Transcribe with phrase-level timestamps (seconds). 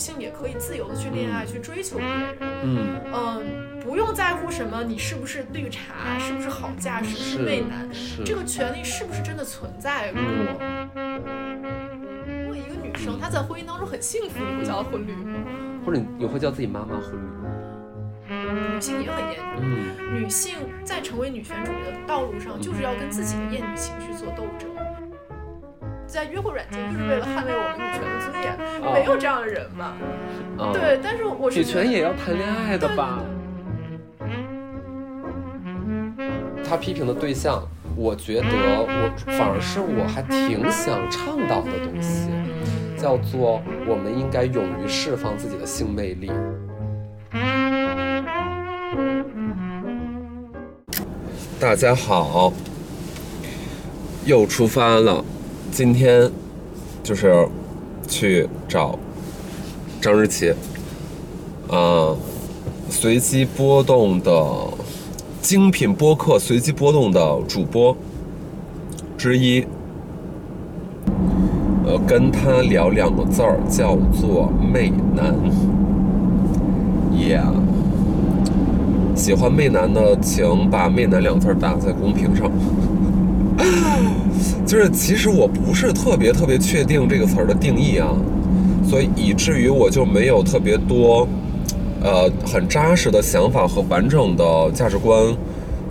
[0.00, 2.36] 性也可以自由的去恋爱，去追求别人。
[2.40, 10.20] 嗯嗯，不用在乎什么你是不是绿茶，是不是好嫁，是不是媚男，是这个权利是不是真的存在过？
[12.42, 15.38] 如果一个女生她在婚姻当中很幸福，你会叫她婚绿吗？
[15.84, 17.44] 或者你你会叫自己妈妈婚礼吗？
[18.74, 19.60] 女性也很厌女。
[19.60, 24.68] 嗯女性在成为女权主义的道路上，就是要跟自己的厌女情绪做斗争。
[26.10, 29.94] 在约会软件就是为了捍卫我们女权的尊严，哦没有这样的人嘛？
[30.58, 33.20] 啊，对，但是我是女权也要谈恋爱的吧？
[36.68, 37.62] 他批评的对象，
[37.94, 42.28] 我觉得我反而是我还挺想倡导的东西，
[42.96, 46.32] 叫做我们应该勇于释放自己的性魅力。
[51.60, 52.52] 大家好，
[54.26, 55.24] 又出发了。
[55.72, 56.30] 今天
[57.02, 57.46] 就是
[58.06, 58.98] 去找
[60.00, 60.52] 张日奇，
[61.70, 62.14] 啊，
[62.88, 64.32] 随机波动的
[65.40, 67.96] 精品播客，随机波动的主播
[69.16, 69.64] 之一。
[71.86, 75.34] 呃，跟他聊两个字儿，叫做“媚男”。
[77.10, 77.52] Yeah，
[79.16, 82.50] 喜欢媚男的，请把“媚男”两字打在公屏上。
[84.66, 88.08] 就是其实我不是特别特别确定这个词儿的定义啊，
[88.88, 91.26] 所以以至于我就没有特别多，
[92.02, 95.36] 呃，很扎实的想法和完整的价值观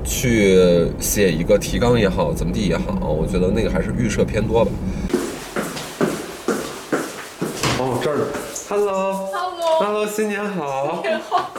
[0.04, 4.72] 去写一个提纲也好，怎么地也好，我觉得那个还是预设偏多吧。
[7.78, 8.28] 哦，这儿
[8.70, 11.52] ，Hello，Hello，Hello，新年好，你好，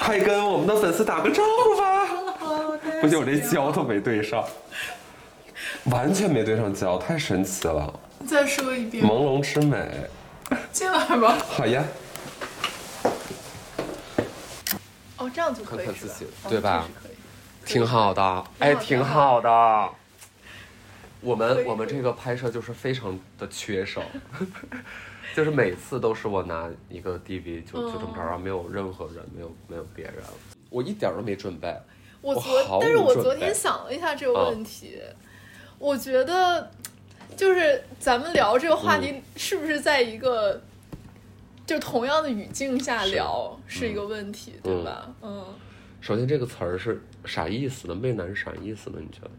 [0.00, 2.06] 快跟我们的粉丝打个招呼吧。
[3.00, 4.42] 不行，我这焦都没对上，
[5.90, 10.08] 完全没对上焦，太神奇了，再说一遍，朦胧之美。
[10.72, 11.36] 进来吧。
[11.48, 11.84] 好呀，
[15.18, 16.86] 哦，这样就可以看看自己哦对吧？
[17.02, 17.12] 可以。
[17.64, 19.88] 挺好的，哎，挺挺好的。
[21.20, 24.02] 我们我们这个拍摄就是非常的缺手，
[25.34, 30.14] 就是每次都是我拿一个 DV 就就这么着，然后没有任何人，没有没有别人，
[30.70, 31.74] 我一点儿都没准备。
[32.20, 35.00] 我我昨，但是我昨天想了一下这个啊问题，
[35.78, 36.70] 我觉得
[37.36, 40.60] 就是咱们聊这个话嗯题是不是在一个
[41.66, 45.12] 就同样的语境下聊是一个问题，对吧？
[45.22, 45.44] 嗯，
[46.00, 47.94] 首先这个词儿是啥意思呢？
[47.94, 48.98] 媚男是啥意思呢？
[49.00, 49.30] 你觉得？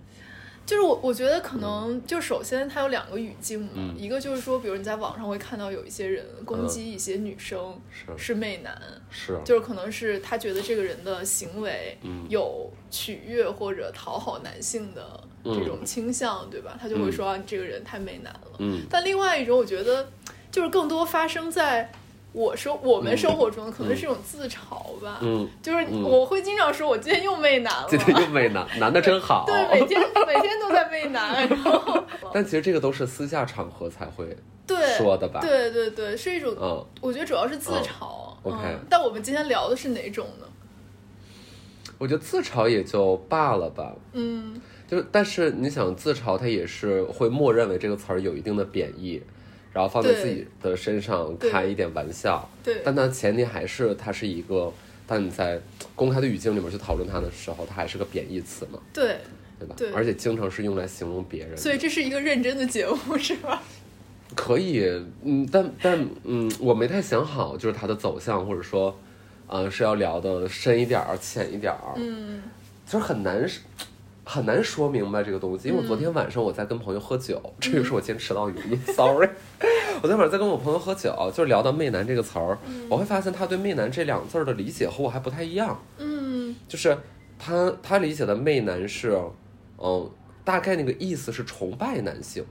[0.67, 3.95] 就是我我觉得可能就首先它有两个语境嘛，嗯。
[3.97, 8.05] 一个就是说，比如你在网上会看到有一些人攻击一些女生是。
[8.17, 8.79] 是媚男，
[9.09, 12.25] 是，就是可能是他觉得这个人的行为嗯。
[12.28, 16.78] 有取悦或者讨好男性的这种倾向，对吧？
[16.78, 18.57] 他就会说、啊、你这个人太媚男了。
[18.59, 18.81] 嗯。
[18.89, 20.11] 但另外一种，我觉得
[20.51, 21.89] 就是更多发生在
[22.38, 25.18] 我说我们生活中的，可能是一种自嘲吧。
[25.22, 27.88] 嗯，就是嗯我会经常说，我今天又媚男了。
[27.90, 29.44] 今天又媚男，男的真好。
[29.48, 34.38] 对，每天每天都在媚男，然后 但其实这个都是私下场合才会
[34.68, 35.40] 对说的吧？
[35.42, 38.36] 对对对，是一种，嗯，我觉得主要是自嘲。
[38.46, 40.46] 嗯，OK 嗯但我们今天聊的是哪种呢？
[41.97, 43.96] 我觉得自嘲也就罢了吧。
[44.14, 49.24] 嗯，就是，但是你想自嘲，它也是会默认为这个词儿有一定的贬义，
[49.78, 52.50] 然后放在自己的身上开一点玩笑。
[52.64, 52.82] 对。
[52.84, 54.74] 但它前提还是它是一个，
[55.06, 55.62] 当你在
[55.94, 59.20] 公开的语境里面去讨论它的时候，它还是个贬义词嘛，对，
[59.60, 59.76] 对吧？
[59.78, 61.56] 对而且经常是用来形容别人。
[61.56, 63.62] 所以这是一个认真的节目，是吧？
[64.36, 64.84] 可以，
[65.24, 69.00] 嗯，但但嗯，我没太想好，就是它的走向，或者说，
[69.46, 72.42] 呃，是要聊的深一点儿、浅一点儿，嗯
[72.86, 73.48] 就是很难
[74.28, 75.70] 很难说明白这个东西。
[75.70, 79.30] 因为我昨天晚上我在跟朋友喝酒，这就是我今天迟到原因，sorry。
[79.98, 82.58] 我昨天晚上在跟我朋友喝酒，就是聊到“媚男”这个词儿，
[82.90, 85.80] 我会发现他对“媚男”这两个字儿的理解和我还不太一样。
[85.98, 86.96] 嗯就是
[87.40, 89.20] 他他理解的媚男是，
[89.78, 90.12] 嗯，
[90.44, 92.46] 大概那个意思是崇拜男性，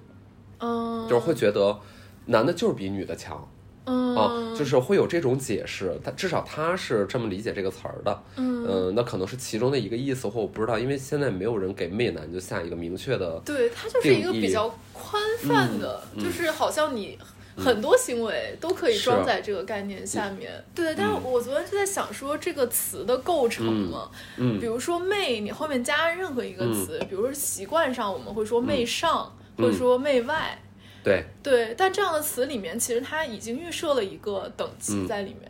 [0.59, 1.79] 嗯，就是会觉得
[2.25, 3.47] 男的就是比女的强。
[3.87, 4.15] 嗯。
[4.15, 8.67] 啊，就是会有这种解释，他至少他是这么理解这个词儿的，嗯。
[8.69, 16.31] 嗯，那可能是其中的一个意思，或我不知道，因为现在没有人给媚男就下一个明确的，对，它就是一个比较宽泛的，就。
[16.31, 17.19] 是好像你。
[17.59, 20.95] 很多行为都可以装在这个概念下面，对。
[20.95, 24.61] 但是我昨天就在想说这个词的构成嘛，嗯。
[24.61, 29.65] 比如说“媚”，你后面加任何一个词，比如说习惯上我们会说“媚上”，嗯。
[29.65, 30.59] 会说“媚外”，
[31.07, 35.49] 对，对，但这样的词里面，其实它已经预设了一个等级在里面。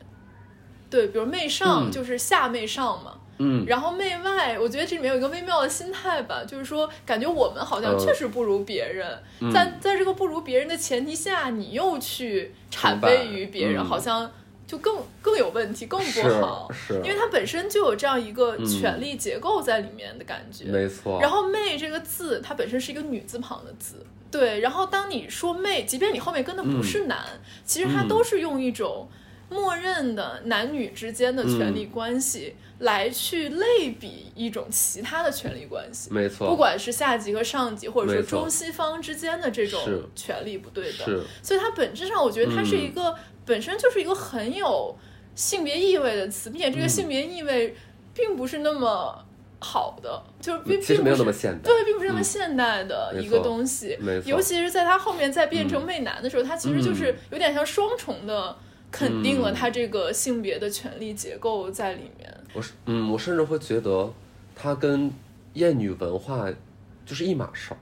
[0.90, 1.90] 对，比如媚上嗯。
[1.90, 9.18] 就是下媚上嘛，嗯，然后媚外，我觉得这里面有一个微妙的心态吧，就是说，感觉我们好像嗯确实不如别人，
[9.50, 13.84] 在在这个不如别人的前提下，你又去谄媚于别人，嗯。
[13.86, 14.30] 好像
[14.66, 16.68] 就更更有问题，更不好。
[16.72, 20.64] 是因为它本身就有这样一个权力结构在里面的感觉。
[20.64, 21.20] 没错。
[21.20, 24.60] 然后“媚”这个字，它本身是一个女字旁的字，对。
[24.60, 27.18] 然后当你说“媚”，即便你后面跟的不是男，
[27.64, 29.08] 其实它嗯都是用一种
[29.48, 36.08] 默认的男女之间的权力关系、来去类比一种其他的权力关系。
[36.12, 39.80] 没错，不管是下级和上级，或者说中西方之间的这种
[40.14, 41.22] 权力不对等，是。
[41.42, 43.14] 所以它本质上，我觉得它是一个、
[43.44, 44.96] 本身就是一个很有
[45.34, 46.88] 性别意味的词，并且这个嗯。
[46.88, 47.76] 性别意味
[48.12, 49.24] 并不是那么
[49.60, 51.62] 好的，就是并其实没有那么并不是现代。
[51.62, 52.24] 对，并不是那么嗯。
[52.24, 54.28] 现代的一个东西，没错。
[54.28, 55.86] 尤其是在它后面再变成嗯。
[55.86, 58.56] 媚男的时候，它其实就是有点像双重的
[58.90, 62.32] 肯定了他这个性别的权力结构在里面。
[62.54, 64.10] 我是嗯，我甚至会觉得
[64.54, 65.10] 它跟
[65.54, 66.50] 厌女文化
[67.04, 67.76] 就是一码事儿。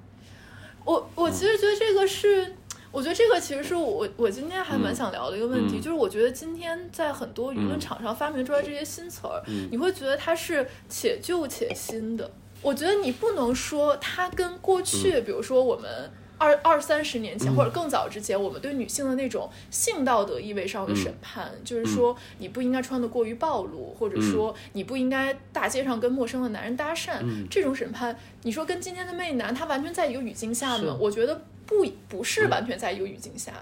[0.85, 2.55] 我我其实觉得这个是，
[2.91, 12.31] 我觉得这个其实是我我今天还蛮想聊的一个问题，嗯就是我觉得今天在很多舆论场上发明出来这些新词儿，嗯你会觉得它是且旧且新的。
[12.61, 16.11] 我觉得你不能说它跟过去，比如说我们。
[16.39, 17.57] 二二三十年前，嗯。
[17.57, 30.97] 或者更早之前，我们对女性的那种性道德意味上的审判，就是说你不应该穿的过于暴露，或者说你不应该大街上跟陌生的男人搭讪，这种审判，你说跟今天的媚男，他完全在一个语境下吗？
[31.01, 33.53] 我觉得不不是完全在一个语境下，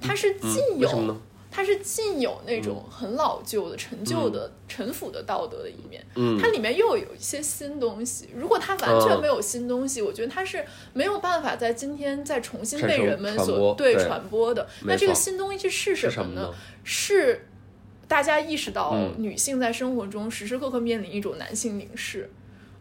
[0.00, 1.16] 他是既有？
[1.54, 6.38] 它是既有那种很老旧的、陈旧的、陈腐的道德的一面，嗯。
[6.40, 8.30] 它里面又有一些新东西。
[8.34, 10.64] 如果它完全没有新东西，我觉得它是
[10.94, 14.04] 没有办法在今天再重新被人们所传对对。
[14.04, 14.66] 传播的。
[14.86, 16.50] 那这个新东西是什么呢？
[16.82, 17.46] 是
[18.08, 22.30] 大家意识到嗯女性在生活中时时刻刻面临一种男性凝视。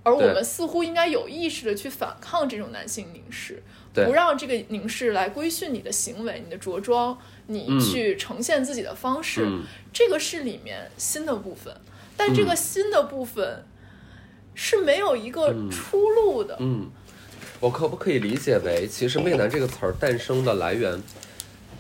[0.03, 3.62] 而我们似乎应该有意识的去反抗这种男性凝视，对
[3.94, 7.18] 不让这个凝视来规训你的行为、你的着装、
[7.48, 7.80] 你嗯。
[7.80, 9.44] 去呈现自己的方式。
[9.46, 9.64] 嗯。
[9.94, 11.76] 这个是里面新的部分，
[12.16, 13.66] 但这个新的部分
[14.56, 16.56] 是没有一个出路的。
[16.60, 16.90] 嗯，
[17.60, 21.02] 我可不可以理解为，其实“媚男”这个词儿诞生的来源，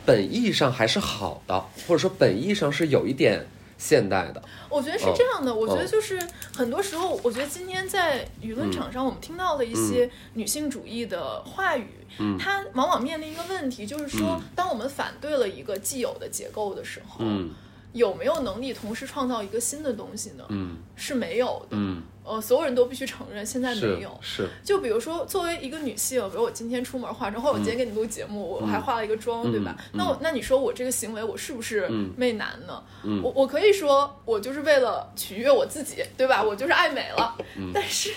[0.05, 3.45] 本意上还是好的，或者说本意上是有一点
[3.81, 4.41] 现代的。
[4.69, 6.21] 我觉得是哦这样的，我觉得哦就是
[6.55, 11.87] 很多时候，我觉得今天在舆论场上，我们听到了一些女性主义的话语，
[12.19, 12.37] 嗯。
[12.37, 17.49] 它往往面临一个问题，就是说，当我们反对了一个既有的结构的时候，嗯
[17.93, 20.45] 有没有能力同时创造一个新的东西呢？
[20.49, 21.75] 嗯是没有的。
[21.77, 24.17] 嗯，呃，所有人都必须承认，现在没有。
[24.21, 29.75] 是，就比如说，作为一个女性，比如我今天出门化妆，或者我今天给你录节目，我还化了一个妆，对吧？
[29.77, 32.83] 嗯那我那你说我这个行为，我是不是嗯媚男呢？
[33.03, 36.43] 嗯我我可以说我就是为了取悦我自己，对吧？
[36.43, 37.35] 我就是爱美了。
[37.57, 38.11] 嗯但是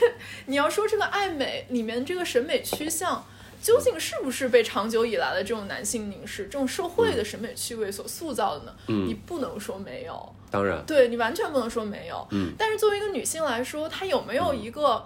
[0.46, 3.24] 你要说这个爱美里面这个审美趋向。
[3.64, 8.74] 究竟是不是被长久以来的这种男性凝视、这种社会的审美趣味所塑造的呢？
[8.88, 9.08] 嗯。
[9.08, 12.28] 你不能说没有，当然，对你完全不能说没有。
[12.32, 12.52] 嗯。
[12.58, 15.02] 但是作为一个女性来说，她有没有一个，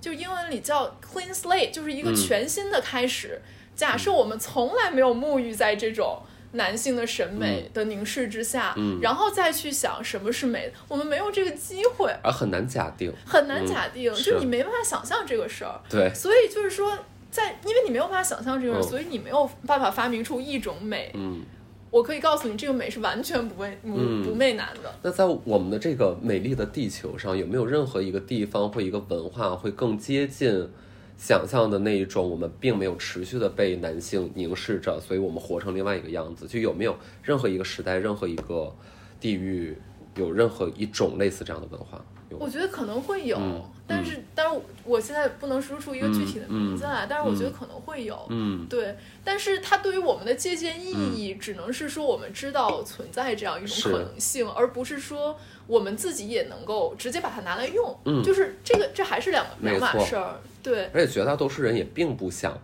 [0.00, 2.14] 就英文里叫 clean slate，就是一个嗯。
[2.14, 3.42] 全新的开始。
[3.74, 9.00] 假设我们从来没有沐浴在这种男性的审美的凝视之下，嗯。
[9.02, 13.12] 然后再去想什么是美，我们没有这个机会，而很难假定。
[13.26, 15.80] 很难假定，嗯就是你没办法想象这个事儿。
[15.90, 16.96] 对，所以就是说，
[17.36, 21.10] 在因为你没有办法想象这个所以你没有办法发明出一种美。
[21.14, 21.44] 嗯。
[21.88, 24.92] 我可以告诉你，这个美是完全不媚不嗯不媚男的。
[25.02, 30.68] 那在我们的这个美丽的地球上，有没有任何一个地方或一个文化会更接近
[31.16, 32.28] 想象的那一种？
[32.28, 36.46] 我们并没有持续的被男性凝视着，所以我们活成另外一个样子。
[36.46, 38.74] 就有没有任何一个时代、任何一个
[39.20, 39.78] 地域，
[40.16, 42.04] 有任何一种类似这样的文化？
[42.38, 48.96] 我觉得可能会有，嗯但是，但是我现在不能说出一个具体的名字来，但是我觉得可能会有，嗯对。
[49.22, 57.96] 但是它对于我们的借鉴意义，只能是说我们知道存在这样一种可能性，而不是说我们自己也能够直接把它拿来用。
[58.04, 60.40] 嗯就是这个，这还是两两码事儿。
[60.64, 62.58] 对而且绝大多数人也并不想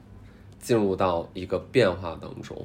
[0.60, 2.60] 进入到一个变化当中。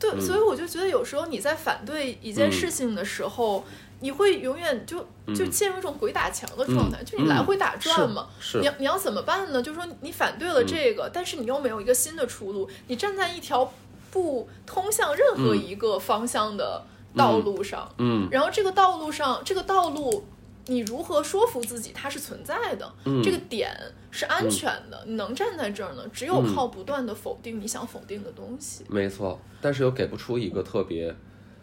[0.00, 3.64] 对，嗯所以我就觉得有时候你在反对一件事情的时候，
[4.02, 4.98] 你会永远就
[5.34, 8.28] 就陷入一种鬼打墙的状态，就你来回打转嘛。
[8.28, 9.62] 嗯是你要你要怎么办呢？
[9.62, 13.72] 就是说你反对了这个，但是你又没有一个新的出路，你站在一条
[14.10, 16.84] 不通向任何一个方向的
[17.16, 20.24] 道路上，嗯然后这个道路上，这个道路。
[20.66, 22.88] 你如何说服自己它是存在的？
[23.04, 23.76] 嗯这个点
[24.12, 26.04] 是安全的，你能站在这儿呢？
[26.12, 28.84] 只有靠不断的否定你想否定的东西。
[28.88, 31.12] 没错，但是又给不出一个特别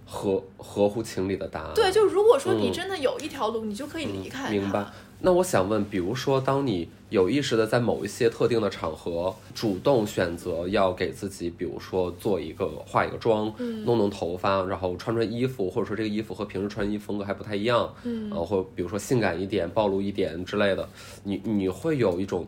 [0.09, 1.71] 合合乎情理的答案。
[1.75, 4.49] 对，就如果说你嗯真的有一条路，你就可以离开它。
[4.49, 4.85] 明白。
[5.21, 20.87] 那我想问，比如说，当你有意识的在某一些特定的场合，主动选择要给自己，比如说做一个化一个妆，弄弄头发，然后穿穿衣服，或者说这个衣服和平时穿衣风格还不太一样，嗯，呃，或比如说性感一点、暴露一点之类的，
[21.23, 22.47] 你你会有一种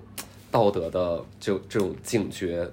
[0.49, 2.71] 道德的就这种警觉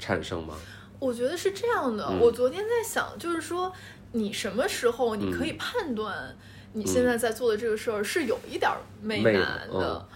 [0.00, 0.54] 产生吗？
[1.00, 2.10] 我觉得是这样的。
[2.18, 3.70] 我昨天在想，就是说，
[4.14, 6.34] 你什么时候你可以判断？
[6.72, 8.70] 你现在在做的这个事儿是有一点
[9.02, 10.08] 媚男的，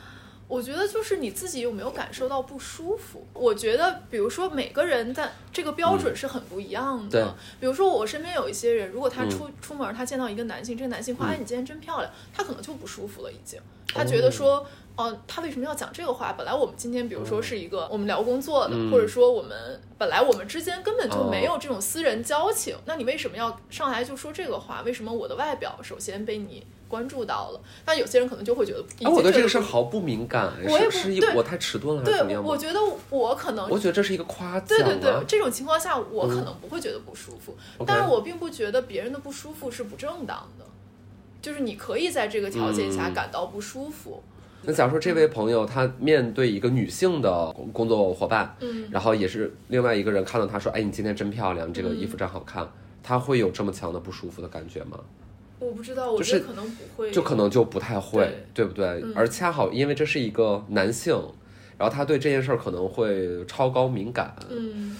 [0.49, 3.26] 我觉得就是你自己有没有感受到不舒服？
[3.33, 7.37] 我觉得，比如说每个人的这个标准是很不一样的。
[7.61, 13.61] 比如说我身边有一些人，如果他出出门，他见到一个男性，这个男性夸：“哎，你今天真漂亮。”他可能就不舒服了，已经。
[13.88, 14.57] 他觉得说。
[14.57, 14.67] 哦，
[15.28, 16.33] 他为什么要讲这个话？
[16.33, 24.83] 本来我们今天，比如说是一个我们聊工作的，或者说我们本来我们之间根本就没有这种私人交情，那你为什么要上来就说这个话？
[24.83, 27.61] 为什么我的外表首先被你关注到了？
[27.87, 32.43] 那有些人可能就会觉得，啊，我对这个事儿毫不敏感，我也是一我太迟钝了，还是怎么样？
[32.43, 34.67] 我觉得我可能，我觉得这是一个夸奖。
[34.67, 40.64] 对对对，这种情况下我可能不会觉得不舒服，但是我并不觉得别人的不舒服是不正当的，
[41.40, 44.21] 就是你可以在这个条件下感到不舒服。
[44.62, 52.69] 那假如说这位朋友他面对一个女性的工作伙伴，嗯，然后也是另外一个人看到他说：“哎，你今天真漂亮，这个衣服真好看。”
[53.03, 54.99] 他会有这么强的不舒服的感觉吗？
[55.61, 59.03] 我不知道，我觉得可能不会，就可能就不太会，对不对？
[59.15, 61.15] 而恰好因为这是一个男性，
[61.79, 64.97] 然后他对这件事儿可能会超高敏感，嗯。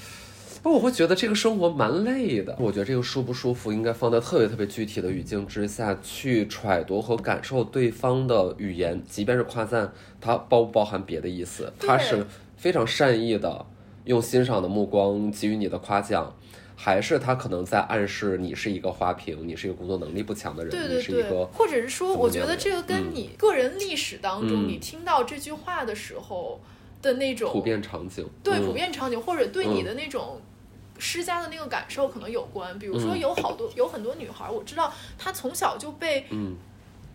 [0.69, 2.55] 那我会觉得这个生活蛮累的。
[2.61, 11.73] 我觉得这个舒不舒服应该放在特别特别具体的语境之下去揣度和感受对方的语言，即便是夸赞，它包不包含别的意思？
[11.79, 12.27] 他是
[12.59, 13.65] 非常善意的，
[14.05, 16.37] 用欣赏的目光给予你的夸奖，
[16.77, 26.61] 还是他可能在暗示你是一个花瓶，你是一个工作能力不强的人，你是一个，或者是说，我觉得这个跟你个人历史当中你听到这句话的时候
[27.01, 30.39] 的那种普遍场景，对普遍场景，或者对你的那种。
[30.99, 36.27] 施加的那个感受可能有关，比如说有好多有很多女孩，我知道她从小就被，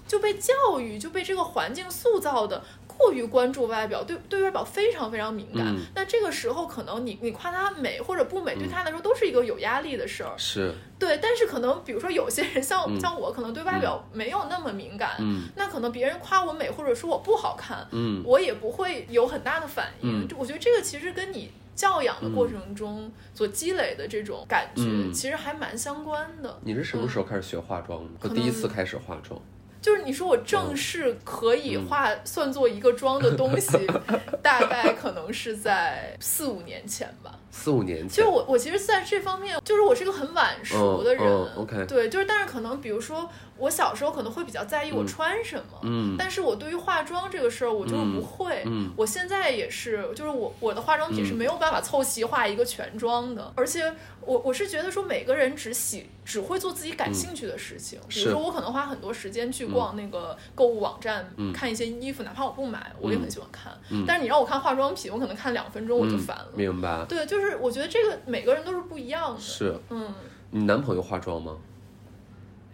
[0.08, 5.75] 就被教育就被这个环境塑造的过于关注外表，对对外表非常非常敏感。
[5.96, 10.34] 那这个时候可能你你夸她美或者不美，对她来说都是一个有压力的事儿。
[10.38, 11.18] 是，对。
[11.22, 15.18] 但是可能比如说有些人像像我，可能对外表没有那么敏感，
[15.56, 17.88] 那可能别人夸我美或者说我不好看，
[18.24, 20.28] 我也不会有很大的反应。
[20.38, 21.52] 我觉得这个其实跟你。
[21.75, 26.60] 教养的过程中所积累的这种感觉，其实还蛮相关的。
[26.62, 28.10] 你是什么时候开始学化妆的？
[28.22, 29.39] 我第一次开始化妆。
[29.82, 33.77] 就是你说我正式可以化算作一个妆的东西，
[34.42, 37.38] 大概可能是在四五年前吧。
[37.53, 41.24] 四五年前，其实我我其实在这方面，就是我是一个很晚熟的人。
[41.55, 48.63] OK，对，就是但是可能比如说我小时候可能会比较在意我穿什么，嗯，但是我对于化妆这个事儿我就是不会。
[48.65, 63.72] 嗯，我现在也是，就是我我的化妆品是没有办法凑齐化一个全妆的，而且我我是觉得说每个人只喜只会做自己感兴趣的事情，比如说我可能花很多时间去逛那个购物网站看一些衣服，哪怕我不买，我也很喜欢看。
[64.07, 66.48] 但是你让我看化妆品，我可能看两分钟我就烦了。
[66.55, 67.05] 明白。
[67.07, 67.43] 对，就是。
[67.46, 69.40] 是，我觉得这个每个人都是不一样的。
[69.40, 70.14] 是，嗯，
[70.52, 71.58] 你男朋友化妆吗？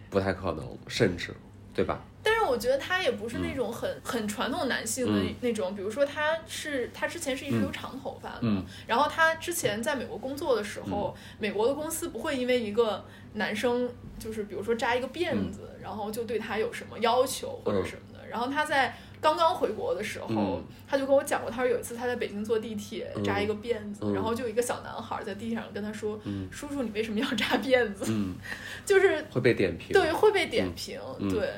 [0.08, 1.34] 不太可能，甚至，
[1.74, 2.00] 对吧？
[2.22, 18.96] 但是我觉得他也不是那种很很传统男性的那种，比如说他是他之前是一直留长头发的，然后他之前在美国工作的时候，美国的公司不会因为一个男生就是比如说扎一个辫子，然后就对他有什么要求或者什么的，然后他在。
[19.20, 26.18] 刚刚回国的时候，他就跟我讲过，他说有一次他在北京坐地铁扎一个辫子，然后就有一个小男孩在地铁上跟他说
[26.50, 28.12] ：“叔叔，你为什么要扎辫子？”
[28.86, 30.98] 就是会被点评，对，会被点评，
[31.30, 31.50] 对，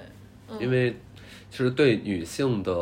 [0.60, 0.94] 因为
[1.50, 2.72] 其实对女性的。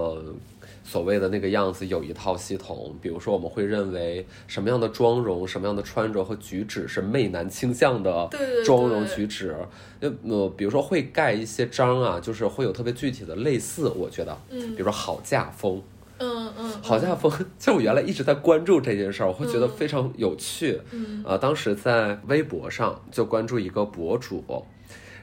[0.90, 8.28] 所谓的那个样子有一套系统，比如说我们会认为什么样的妆容、什么样的穿着和举止是媚男倾向的
[8.64, 9.54] 妆容举止，
[10.00, 15.80] 呃，比如说会盖一些章啊，就是会有特别具体的类似，我觉得，嗯，比如说好嫁风，
[16.18, 24.42] 嗯嗯，好嫁风， 就我原来一直在关注这件事儿，我会觉得非常有趣，嗯，呃，当时在微博上就关注一个博主，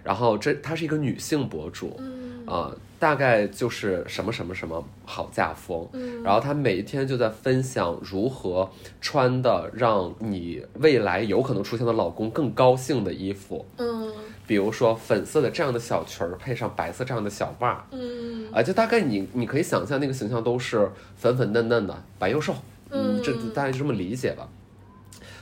[0.01, 2.73] 然后这她是一个女性博主，嗯，啊。
[2.99, 8.67] 大概就是什么什么什么好嫁风，嗯，然后他每一天就在分享如何
[8.99, 14.11] 穿的让你未来有可能出现的老公更高兴的衣服，嗯，
[14.47, 22.55] 比如说粉色的这样的小裙儿配上白色这样的小袜，嗯，啊，就大概你你可以想象那个形象都是粉粉嫩嫩的白又瘦，
[22.89, 24.49] 嗯，这大概就这么理解吧。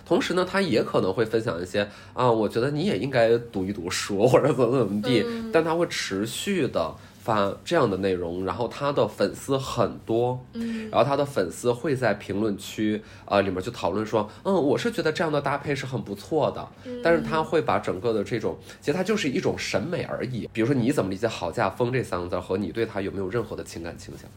[0.05, 6.93] 同时呢，他也可能会分享一些啊，我觉得你也应该读一读书或者怎么怎么地，但他会持续的。
[7.25, 16.67] 发这样的内容，然后他的粉丝很多，嗯，然后他的粉丝会在评论区啊、呃里面就讨论说，嗯，我是觉得这样的搭配是很不错的，
[17.03, 20.47] 但是他会把整个的这种，其实它就是一种审美而已。
[20.53, 24.29] 比如说你怎么理解“好嫁风”这三个字，和你对他有没有任何的情感倾向？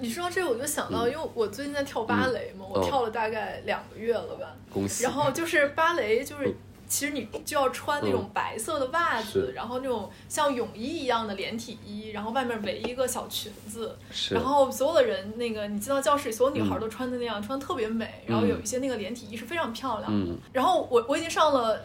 [0.00, 4.52] 你说到这个，我就想到，因为我最近在跳芭蕾嘛，我嗯跳了大概两个月了吧。
[4.72, 5.04] 恭喜！
[5.04, 6.54] 然后就是芭蕾，就是嗯
[6.92, 9.52] 其实你就要穿那种白色的袜子，是。
[9.52, 14.34] 然后那种像泳衣一样的连体衣，然后外面围一个小裙子，是。
[14.34, 20.32] 然后所有的人那个你进到教室里，所有女孩都穿的那样，穿的特别美，然后有一些那个连体衣是非常漂亮的。
[20.32, 21.82] 嗯然后我我已经上了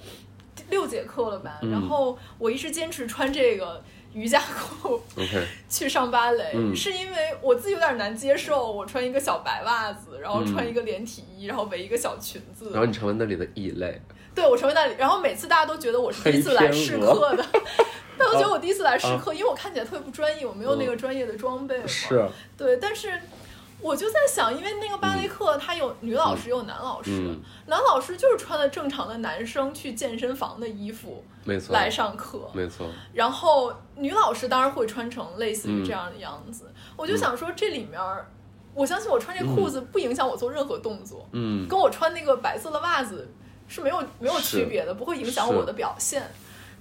[0.70, 1.72] 六节课了吧，嗯。
[1.72, 5.02] 然后我一直坚持穿这个瑜伽裤。
[5.16, 6.76] ，OK， 去上芭蕾，嗯。
[6.76, 10.70] 是因为我自己有点难接受，我穿一个小白袜子，然后穿嗯。
[10.70, 14.02] 一个连体衣，然后围一个小裙子，然后你成为那里的异类，
[14.38, 17.44] 对我成为那里，然后每次大家都觉得我是第一次来试课的，
[18.20, 21.88] 大家都觉得我第一次来试课，因为我看起来特别不专业，我没有那个专业的装备嘛。
[21.88, 22.24] 是，
[22.56, 23.20] 对，但是
[23.82, 36.72] 我就在想，因为那个芭蕾课它有女老师，有男老师，嗯男老师就是穿的正常的男生去健身房的衣服没错，来上课，没错，然后女老师当然会穿成类似于这样的样子。
[36.96, 38.00] 我就想说，这里面，
[38.76, 43.28] 我相信我穿这裤子不影响我做任何动作，嗯，跟我穿那个白色的袜子
[43.68, 46.24] 是没有没有区别的，不会影响我的表现。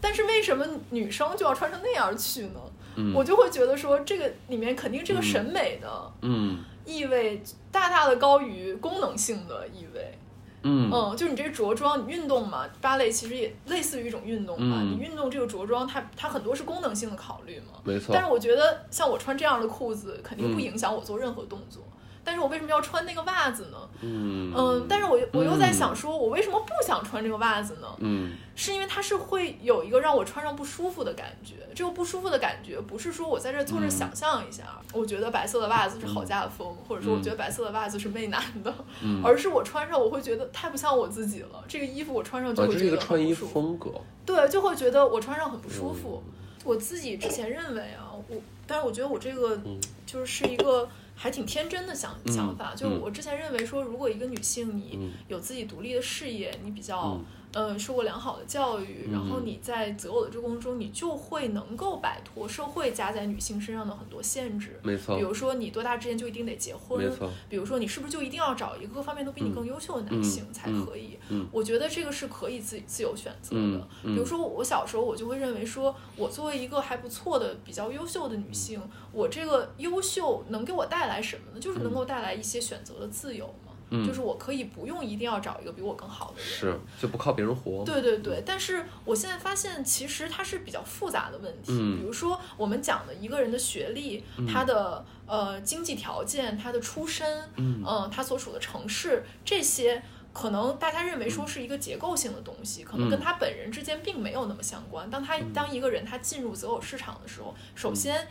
[0.00, 2.60] 但是为什么女生就要穿成那样去呢？
[2.98, 10.18] 嗯我就会觉得说，这个里面肯定这个审美的嗯意味大大的高于功能性的意味。
[10.62, 14.78] 嗯嗯，就是你这着装，你运动嘛，芭蕾其实也类似于一种运动嘛。
[14.80, 17.78] 嗯你运动这个着装，它它很多是功能性的考虑嘛。
[17.84, 21.82] 没错但是我觉得像我穿这样的裤子，肯定不嗯影响我做任何动作。
[22.26, 23.78] 但是我为什么要穿那个袜子呢？
[24.02, 27.86] 嗯嗯，但是我我又在想说，我为什么不想穿这个袜子呢？
[28.00, 31.54] 嗯是因为它是会有一个让我穿上不舒服的感觉。
[31.74, 41.62] 这个不舒服的感觉不是说我在这坐着想象一下，我觉得白色的袜子是好家风，或者说我觉得白色的袜子是媚男的，嗯 而是我穿上我会觉得太不像我自己了。
[41.68, 43.90] 这个衣服我穿上就啊，这是一会觉得个穿衣很不舒服，风格，
[44.24, 46.22] 对，就会觉得我穿上很不舒服。
[46.26, 46.32] 嗯
[46.64, 48.36] 我自己之前认为啊，我
[48.66, 55.12] 但是我觉得我这个嗯就是是一个还挺天真的想嗯想法，就我之前认为说，如果一个女性你嗯。
[55.28, 57.24] 有自己独立的事业，你比较嗯
[57.56, 64.78] 呃受过良好的教育，然后嗯你在择偶的这个过程中，你就会能够摆脱社会加在女性身上的很多限制。
[64.82, 71.18] 没错比，如说你多大之前就一定得结婚没，错，比如说你是不是就一定要找一个各方面都比你更优秀的男性才可以？
[71.30, 73.88] 嗯嗯我觉得这个是可以自自由选择的。
[74.02, 78.78] 比如说我小时候我就会认为说，我作为一个还不错的、比较优秀的女性，
[79.12, 81.58] 我这个优秀能给我带来什么呢？
[81.58, 83.65] 就是能够带来一些选择的自由嘛。
[83.90, 86.46] 嗯就是我可以不用一定要找一个比我更好的人。
[86.46, 91.72] 是就不靠别人活，对对对，但是我现在发现，其实它是比较复杂的问题。
[91.72, 105.08] 嗯比如说，我们讲的一个人的学历、他的呃经济条件、他的出身，嗯呃他所处的城市，这些可能大家认为说是一个结构性的东西，可能跟他本人之间并没有那么相关。
[105.08, 108.26] 当他当一个人他进入择偶市场的时候，首先。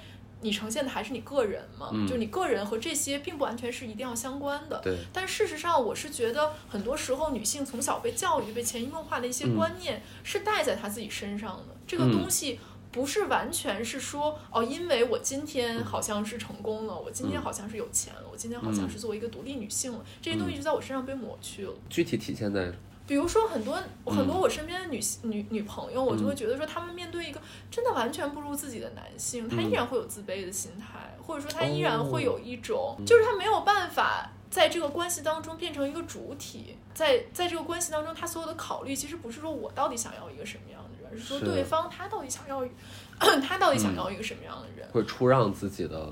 [0.46, 2.08] 你呈现的还是你个人嘛，嗯。
[2.08, 4.80] 就你个人和这些并不完全是一定要相关的。
[4.84, 11.76] 对，但事实上，我是觉得很多时候女性从小被教育、被潜移默化的一些观念是带在她自己身上的。
[11.88, 12.12] 这个嗯。
[12.12, 12.60] 东西
[12.92, 21.74] 不是完全是说哦，因为我今天好像是成功了，我今天好像是有钱了，我今天好像是作为一个独立女性了，这些东西就在我身上被抹去了。
[21.90, 22.72] 具体体现在
[23.08, 27.40] 比如说很多嗯很多我身边的女性女女朋友，我就会觉得说，她们面对一个
[27.70, 42.66] 真的完全不如自己的男性，她依然会有自卑的心态，或者说她依然会有一种，就是她没有办法在这个关系当中变成一个主体，在在这个关系当中，她所有的考虑其实不是说我到底想要一个什么样的人，而是说对方他到底想要
[43.42, 44.88] 他到底想要一个什么样的人。
[44.92, 46.12] 会出让自己的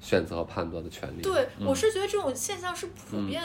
[0.00, 3.42] 选择和判断的权利，对，我是觉得这种现象是普遍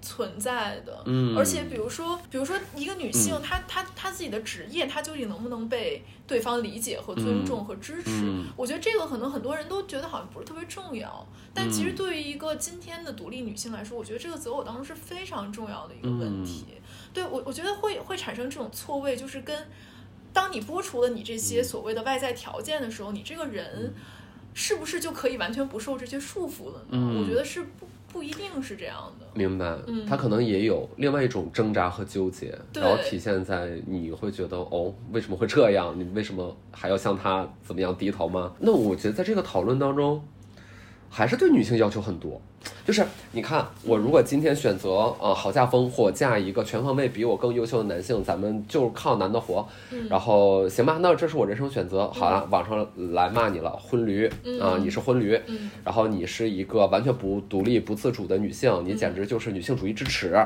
[0.00, 1.02] 存在的。
[1.06, 1.36] 嗯。
[1.36, 8.10] 而且比如说，比如说一个女性，她她她自己的职业，她究竟能不能被对方理解和尊重和支持？
[8.10, 8.46] 嗯。
[8.56, 11.96] 我觉得这个可能很多人都觉得好像不是特别重要，但其实嗯。
[11.96, 16.66] 对于一个今天的独立女性来说，我觉得这个择偶当中是非常重要的一个问题。
[16.68, 16.76] 嗯
[17.12, 19.66] 对我，我觉得会会产生这种错位，就是跟
[20.32, 21.38] 当你剥除了你这嗯。
[21.38, 23.92] 些所谓的外在条件的时候，你这个人
[24.54, 26.84] 是不是就可以完全不受这些束缚了呢？
[26.90, 27.20] 嗯。
[27.20, 29.26] 我觉得是不不一定是这样的。
[29.34, 35.94] 明白，嗯他可能也有另外一种挣扎和纠结，然后体现在你会觉得哦，为什么会这样？
[35.98, 38.52] 你为什么还要向他怎么样低头吗？
[38.58, 40.22] 那我觉得在这个讨论当中，
[41.08, 42.40] 还是对女性要求很多。
[42.84, 49.64] 就是你看，我如果今天选择呃好嫁风，或嫁一个全方位比我更优秀的男性，咱们就靠男的活，
[50.08, 52.08] 然后行吧，那这是我人生选择。
[52.10, 54.26] 好了，网上来骂你了，婚驴
[54.60, 55.38] 啊，你是婚驴，
[55.84, 60.36] 然后你是一个完全不独立、不自主的女性，你简直就是女性主义之耻，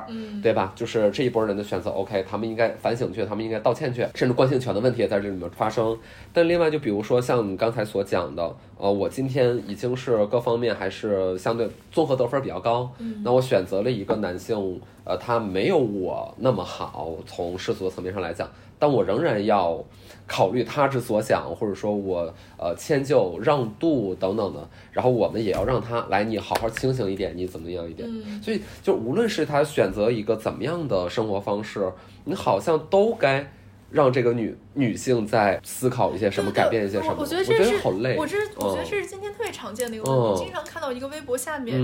[0.43, 0.73] 对吧？
[0.77, 5.97] 就是这一波人的选择，OK，他们应该反省去，他们应该道歉去，甚至惯性权的问题也在这里面发生。
[6.33, 8.55] 但另外，就比如说像你刚才所讲的。
[8.77, 12.91] 呃，我今天已经是各方面还是相对综合得分比较高，
[13.23, 19.83] 那我选择了一个男性，呃，他没有我那么好，从世俗的层面上来讲，但我仍然要
[20.27, 28.09] 考虑他之所想，或者说我呃迁就让渡等等的，然后我们也要让他来，你好好清醒一点，你怎么样一点，
[28.43, 31.93] 所以就无论是他选择一个怎么样的生活方式，
[32.25, 33.51] 你好像都该。
[33.95, 37.15] 让这个女女性在思考一些什么，改变一些什么？
[37.17, 38.17] 我觉得这是好累。
[38.19, 40.43] 我这我觉得这是今天特别常见的一个问题。
[40.45, 41.81] 经常看到一个微博下面，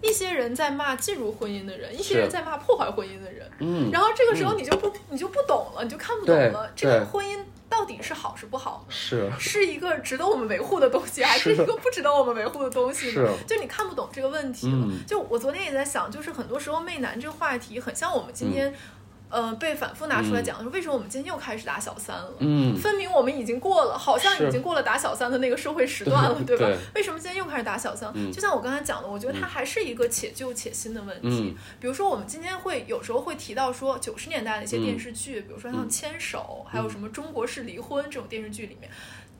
[0.00, 3.46] 一些人在骂进入婚姻的人，一些人在骂破坏婚姻的人。
[3.58, 3.90] 嗯。
[3.92, 6.72] 然后这个时候你就不你就不懂了，你就看不懂了。
[6.74, 8.86] 这个婚姻到底是好是不好？
[8.88, 13.10] 是是一个值得我们维护的东西，还是一个不值得我们维护的东西？
[13.10, 13.28] 是。
[13.46, 14.88] 就你看不懂这个问题了。
[15.06, 18.74] 就我昨天也在想，就是很多时候媚男这个话题，很像我们今天。
[19.30, 22.32] 呃，被反复拿出来讲的是为什么我们今天又开始打小三了？
[22.40, 26.66] 嗯，分明我们已经过了，好像已经过了打小三的那个社会时段了，对吧？
[26.94, 28.12] 为什么今天又开始打小三？
[28.32, 31.56] 就像我刚才讲的，我觉得它还是一个且旧且新的问题。
[31.78, 38.90] 比如说，我们今天会有时候会提到说九十年代的一些电视剧，比如说像《牵手》，还有什么《中国式离婚》这种电视剧里面。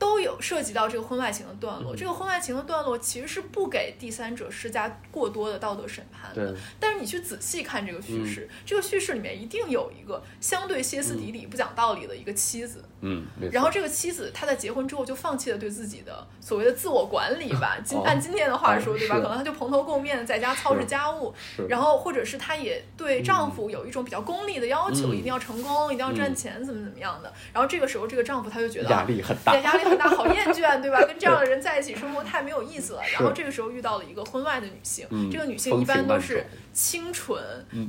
[0.01, 6.57] 都有涉及到这个婚外情的段落，这个婚外情的段落其实是不给第三者施加过多的道德审判的。
[6.79, 12.83] 但是你去仔细看这个叙事，这个叙事里面一定有一个相对歇斯底里、不讲道理的一个妻子。
[13.01, 19.15] 嗯，然后这个妻子她在结婚之后就放弃了对自己的所谓的自我管理吧，今按今天的话说，对吧？
[19.15, 21.33] 可能她就蓬头垢面在家操持家务，
[21.67, 27.33] 然后或者是她也对丈夫有一种比较功利的要求，一定要成功，一定要赚钱，怎么怎么样的。
[27.51, 29.83] 然后这个时候这个丈夫他就觉得压力很大，压力。
[29.83, 31.01] 很大好厌 倦，对吧？
[31.01, 33.01] 跟这样的人在一起生活太没有意思了。
[33.11, 37.41] 然后这个时候遇到了一个婚外的女性，这个女性一般都是清纯，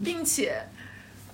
[0.02, 0.62] 并且。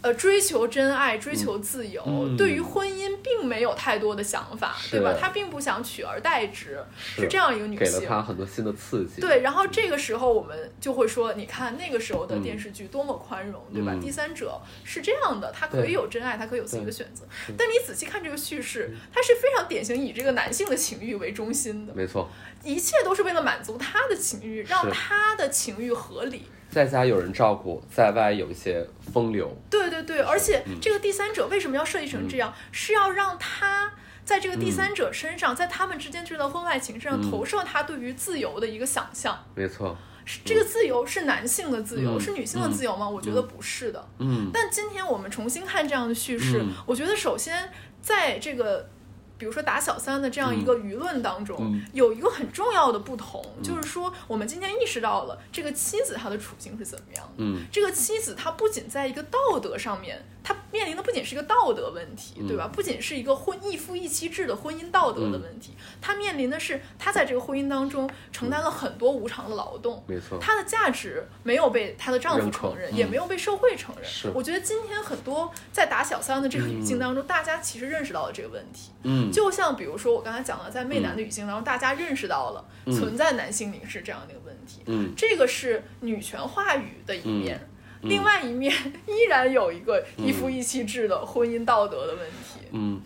[0.00, 2.02] 呃，追求真爱，追求自由，
[2.37, 5.12] 对于婚姻并没有太多的想法，对吧？
[5.20, 7.84] 她并不想取而代之，是这样一个女性。
[7.84, 9.20] 给了她很多新的刺激。
[9.20, 13.92] 对，然后这个时候我们就会说，你看那个时候的电视剧多么宽容，对吧？
[14.00, 17.24] 第三者是这样的，他可以有真爱，他可以有自己的选择。
[17.56, 21.92] 但你仔细看这个叙事，它是非常典型以这个男性的情欲为中心的。
[21.92, 22.30] 没错，
[22.62, 26.44] 一切都是为了满足他的情欲，让他的情欲合理。
[26.70, 29.57] 在家有人照顾，在外有一些风流。
[29.70, 32.52] 对对对，而且这个第三者为什么要设计成这样？
[32.72, 33.92] 是要让他
[34.24, 39.38] 在这个第三者身上，在他们之间这段婚外情身上投射他对于自由的一个想象。
[39.54, 39.96] 没错，
[40.44, 43.09] 这个自由是男性的自由，是女性的自由吗？
[43.09, 44.09] 我觉得不是的。
[44.18, 44.50] 嗯。
[44.52, 48.90] 但今天我们重新看这样的叙事，我觉得首先在这个。
[49.38, 57.33] 比如说打小三的这样一个舆论当中，有一个很重要的不同，就是说我们今天意识到了这个妻子她的处境是怎么样的。
[57.38, 60.22] 嗯，这个妻子她不仅在一个道德上面。
[60.40, 62.70] 她面临的不仅是一个道德问题，对吧？
[62.72, 74.05] 不仅是一个婚一夫一妻制的婚姻道德的问题，她面临的是她在这个婚姻当中承担了很多无偿的劳动，没错，她的价值没有被她的丈夫承认，也没有被社会承认。
[74.07, 78.92] 是，我觉得今天很多在打小三的这个语境当中，大家其实认识到了这个问题。
[79.03, 84.82] 嗯，就像比如说我刚才讲的，在媚男的语境当中，大家认识到了存在男性凝视这样的一个问题。
[84.86, 87.60] 嗯，这个是女权话语的一面。
[88.02, 88.72] 另外一面
[89.06, 92.60] 依然有一个一夫一妻制的婚姻道德的问题。
[92.70, 93.00] 嗯，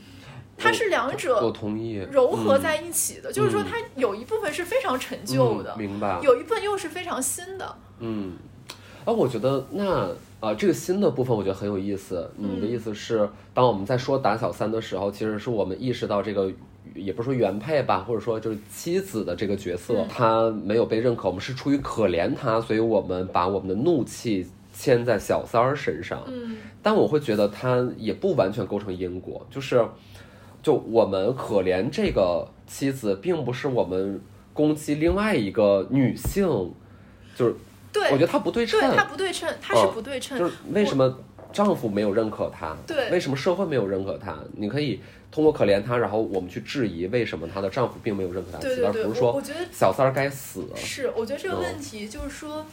[0.58, 6.20] 它是两者我同意柔合在一起的，就是说它有一部分是非常陈旧的，明白？
[6.22, 7.74] 有一部分又是非常新的。
[8.00, 8.36] 嗯，
[9.06, 12.28] 啊，我觉得那啊，这个新的部分我觉得很有意思。
[12.36, 16.50] 你的意思是，当我们在说打小三的时候，其实是我们意识到这个，
[16.96, 24.46] 也不是说原配吧，或者说就是妻子的这个角色，他没有被认可，我们是出于可怜他，所以我们把我们的怒气。
[24.74, 29.86] 牵在小三儿身上，嗯，但我会觉得他也不完全构成因果，就是，
[30.62, 34.18] 就我们可怜这个妻子，并不是我们
[34.54, 36.46] 攻击另外一个女性，
[37.36, 37.54] 就是，
[37.92, 41.18] 对，我觉得他不对称，对他不对称，他是不对称，就是为什么
[41.52, 44.36] 丈夫没有认可他，对，为什么社会没有认可他？
[44.56, 45.00] 你可以
[45.30, 50.66] 通过可怜他，然后我们去质疑为什么她的丈夫并没有认可她，而不是说我觉得小三儿该死。
[50.74, 52.64] 是，我觉得这个问题就是说。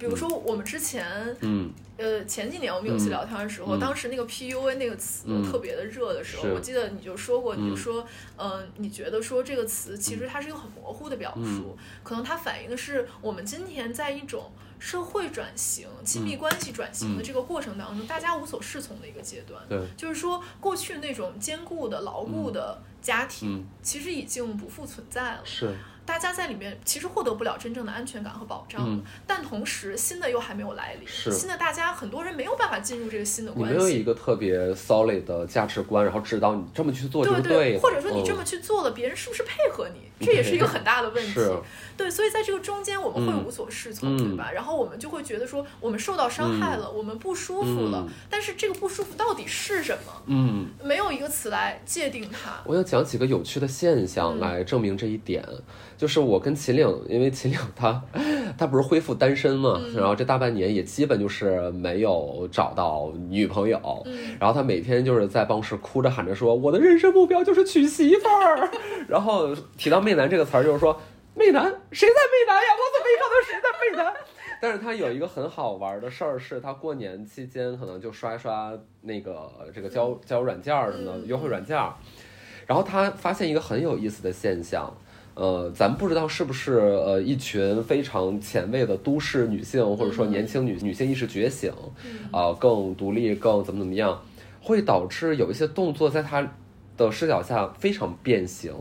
[0.00, 1.06] 比如说，我们之前，
[1.42, 8.06] 嗯，呃，前几年我们有次聊天的时候，当时那个 PUA 那个词特别的热的时候，我记得你就说过，你就说，
[8.38, 19.62] 嗯，你觉得说这个词其实它是一个很模糊的表述，可能它反映的是我们今天在一种社会转型、亲密关系转型的这个过程当中，大家无所适从的一个阶段。
[19.68, 25.42] 对，就是说过去那种坚固的、牢固的家庭，其实已经不复存在了。
[25.44, 25.76] 是。
[26.10, 33.72] 大家在里面其实获得不了真正的安全感和保障，但同时新的又还没有来临，新的大家很多人没有办法进入这个新的关系。
[33.72, 40.09] 你没有一个特别 solid 的价值观，然后指导你这么去做就对对，或者说你这么去做了，别人是不是配合你？
[40.20, 41.40] 这也是一个很大的问题。
[41.96, 44.50] 对，所以在这个中间我们会无所适从，对吧？
[44.50, 50.22] 然后我们就会觉得说我们受到伤害了，我们不舒服了，但是这个不舒服到底是什么？
[50.26, 52.52] 嗯，没有一个词来界定它。
[52.64, 55.44] 我要讲几个有趣的现象来证明这一点。
[55.98, 58.02] 就是我跟秦岭，因为秦岭他，
[58.56, 63.78] 他不是恢复单身嘛，然后这大半年也基本就是没有找到女朋友，
[64.38, 68.70] 然后他每天就是在办公室哭着喊着说，我的人生目标就是娶媳妇儿，
[69.06, 71.00] 然后提到媚男这个词儿，就是说
[71.36, 72.68] 媚男谁在媚男呀？
[72.74, 74.12] 我怎么没看到谁在媚男？
[74.60, 81.76] 但是他有一个很好玩的事儿，是他过年期间可能就刷一刷那个这个交交友软件什么的约会软件，
[82.66, 84.92] 然后他发现一个很有意思的现象。
[85.36, 91.72] 呃，咱不知道是不是呃一群非常前卫的都市女性，或者说年轻女女性意识觉醒，
[92.32, 94.20] 啊，更独立，更怎么怎么样，
[94.60, 96.46] 会导致有一些动作在她
[97.06, 98.72] 的视角下非常变形，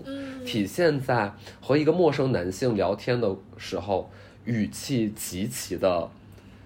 [0.46, 4.10] 体现在和一个陌生男性聊天的时候，
[4.44, 6.10] 语气极其的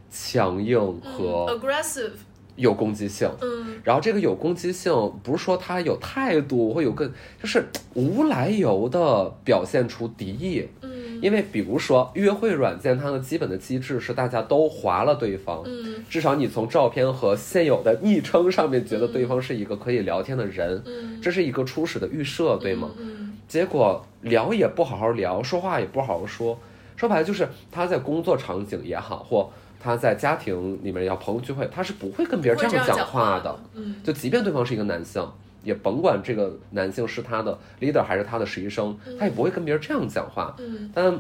[0.10, 2.12] 强硬和 aggressive。
[2.56, 7.12] 有攻击性，嗯，然后这个有攻击性不是说他有态度会有个，
[7.42, 10.92] 就是无来由的表现出敌意，嗯，
[11.23, 22.91] 因为比如说约会软件，它的基本的机制是大家都划了对方，嗯，至少你从照片和现有的昵称上面觉得对方是一个可以聊天的人，嗯，这是一个初始的预设，对吗？
[22.99, 26.59] 嗯，结果聊也不好好聊，说话也不好好说，
[26.97, 29.49] 说白了就是他在工作场景也好或。
[29.86, 33.53] 他在家庭里面要朋友聚会，他是不会跟别人这样讲话的。
[33.73, 35.21] 嗯，就即便对方是一个男性，
[35.63, 40.56] 也甭管这个男性是他的 leader 还是他的实习生，他也不会跟别人这样讲话。
[40.60, 41.17] 嗯，但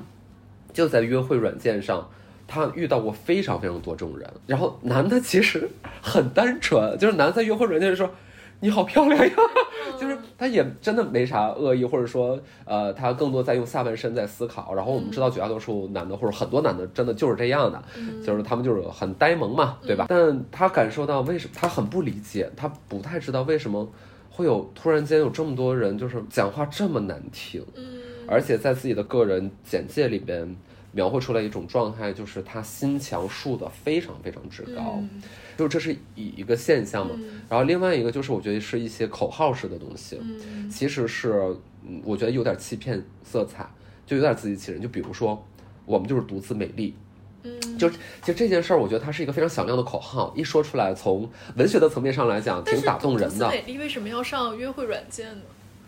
[0.71, 2.09] 就在约会软件上，
[2.47, 4.29] 他遇到过非常非常多这种人。
[4.45, 5.69] 然后男的其实
[6.01, 8.09] 很单纯，就是男的在约会软件说。
[8.59, 9.33] 你好漂亮呀，
[9.99, 14.73] 就是他也真的没啥恶意，或者说，呃，他更多在用下半身在思考。
[14.73, 17.83] 然后我们知道绝大多数男的或者很多男的真的就是这样的，
[18.25, 20.05] 就是他们就是很呆萌嘛，对吧？
[20.07, 23.85] 但他感受到为什么他很不理解，他不太知道为什么
[24.35, 27.63] 会有突然间有这么多人就是讲话这么难听，
[28.27, 30.55] 而且在自己的个人简介里边
[30.91, 34.99] 描绘出来一种状态，就是他心墙竖的非常非常之高。
[35.55, 37.15] 就这是一一个现象嘛，
[37.47, 40.19] 然后另外一个就是我觉得是一些口号式的东西，
[40.67, 41.55] 其实是
[42.03, 43.69] 我觉得有点欺骗色彩，
[44.03, 44.81] 就有点自欺欺人。
[44.81, 45.45] 就比如说，
[45.85, 46.95] 我们就是独自美丽，
[47.43, 53.45] 嗯，就其实这件事儿，我觉得它是一个非常响亮的口号，一说出来，从文学的层面上来讲，挺打动人的。
[53.45, 55.41] 独自美丽为什么要上约会软件呢？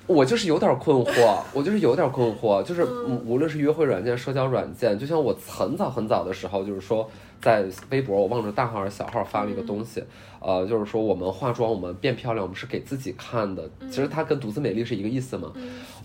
[0.08, 7.10] 我就是有点困惑，我就是有点困惑，就是无论是约会软件、社交软件，就像我很早很早的时候，就是说
[7.42, 10.04] 在微博，我忘了大号还是小号发了一个东西，
[10.40, 13.68] 呃，就是说我们化妆，我们变漂亮，我们是给自己看的。
[13.90, 15.52] 其实它跟独自美丽是一个意思嘛。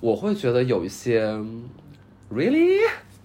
[0.01, 1.27] 我会觉得有一些
[2.33, 2.79] ，really。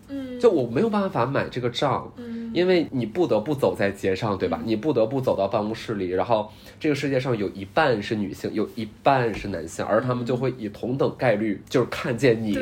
[0.07, 4.61] 嗯，就我没有办法买这个账，嗯，因为你不得不走在街上，对吧？
[4.65, 12.57] 你不得不走到办公室里，然后这个世界上有一半是女性，有一半是男性，而他们就会以同等概率就是看见你，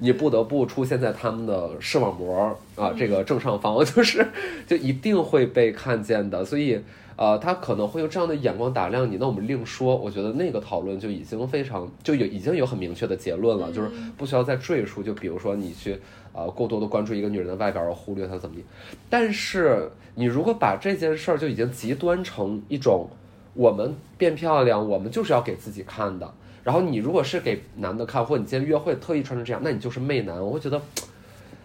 [0.00, 4.26] 你不得不出现在他们的视网膜啊，这个正上方， 就是
[4.66, 6.80] 就一定会被看见的，所以。
[7.22, 9.94] 呃，他可能会用这样的眼光打量你，那我们另说。
[9.94, 15.04] 我觉得那个讨论就已经非常就有已经有很明确的结论了，就是不需要再赘述。
[15.04, 15.96] 就比如说你去
[16.32, 18.64] 呃过多的关注一个女人的外表，而忽略她怎么地。
[19.08, 23.06] 但是你如果把这件事儿就已经极端成一种，
[23.54, 26.28] 我们变漂亮，我们就是要给自己看的。
[26.64, 30.44] 然后你如果是给男的看，或你今天约会特意穿成这样，那你就是媚男。
[30.44, 30.82] 我会觉得。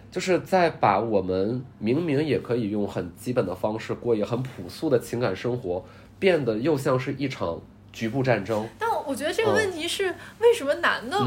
[0.10, 5.86] 就是在把我们明明也可以用很基本的方式过一个很朴素的情感生活，
[6.18, 7.60] 变得又像是一场
[7.92, 8.68] 局部战争。
[8.80, 11.18] 但我觉得这个问题是，为什么男的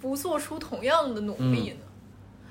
[0.00, 1.84] 不做出同样的努力呢？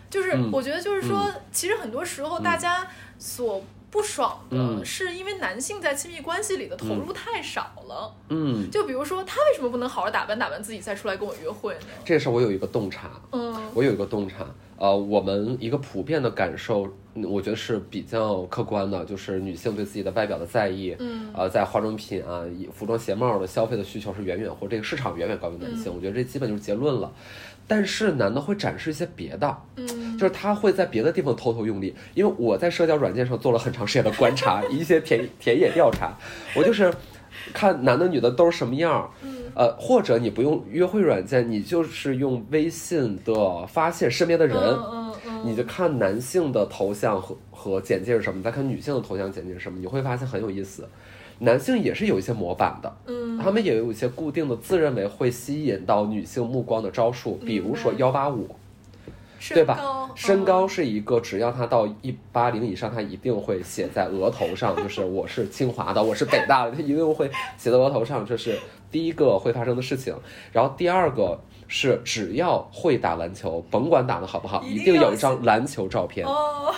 [0.09, 2.85] 就是我觉得，就是说，其实很多时候大家
[3.17, 8.11] 所不爽的是，因为男性在亲密关系里的投入太少了。
[8.29, 11.81] 嗯，就比如说，他为什么不能好好打扮打扮自己再出来跟我约会呢？
[12.05, 13.11] 这事儿我有一个洞察。
[13.33, 14.47] 嗯，我有一个洞察。
[14.77, 27.11] 呃，我们一个普遍的感受，我觉得是比较客观的，就是女性对自己的外表的在意，嗯，呃，在化妆品啊、服装鞋帽的消费的需求是远远或这个市场远远高于男性，我觉得这基本就是结论了。
[27.71, 31.95] 但是男的会展示一些别的，嗯，就是他会在别的地方偷偷用力。
[32.13, 36.17] 因为我在社交软件上做了很长时间的观察， 一些田田野调查，
[36.53, 36.93] 我就是
[37.53, 39.09] 看男的女的都是什么样儿。
[39.55, 50.85] 呃，或者你不用约会软件，你就是用微信的发现身边的人，嗯嗯你就看男性的头像和和简介是什么，再看女性的头像简介是什么，你会发现很有意思。
[51.43, 58.47] 男性也是有一些模板的，嗯，他们也有一些固定的自认为会吸引到女性目光的招数，比如说幺八五，
[59.49, 59.79] 对吧
[60.13, 60.67] 身高？
[60.67, 67.27] 是一个，只要他到一八零以上，他一定会写在额头上，就是我是清华的，我是北大的，他一定会
[67.57, 68.59] 写在额头上，这是
[68.91, 70.15] 第一个会发生的事情。
[70.51, 76.27] 然后第二个是，只要会打篮球，甭管打得好不好，一定一定有一张篮球照片。
[76.27, 76.75] 哦，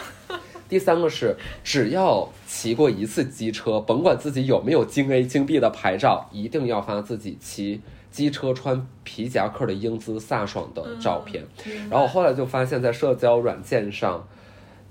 [0.69, 11.43] 第三个是，只要骑过一次机车，甭管自己有没有京 A 京 B 的牌照，一定要发自己骑机车穿皮夹克的英姿飒爽的照片。
[11.89, 14.28] 然后我后来就发现，在社交软件上，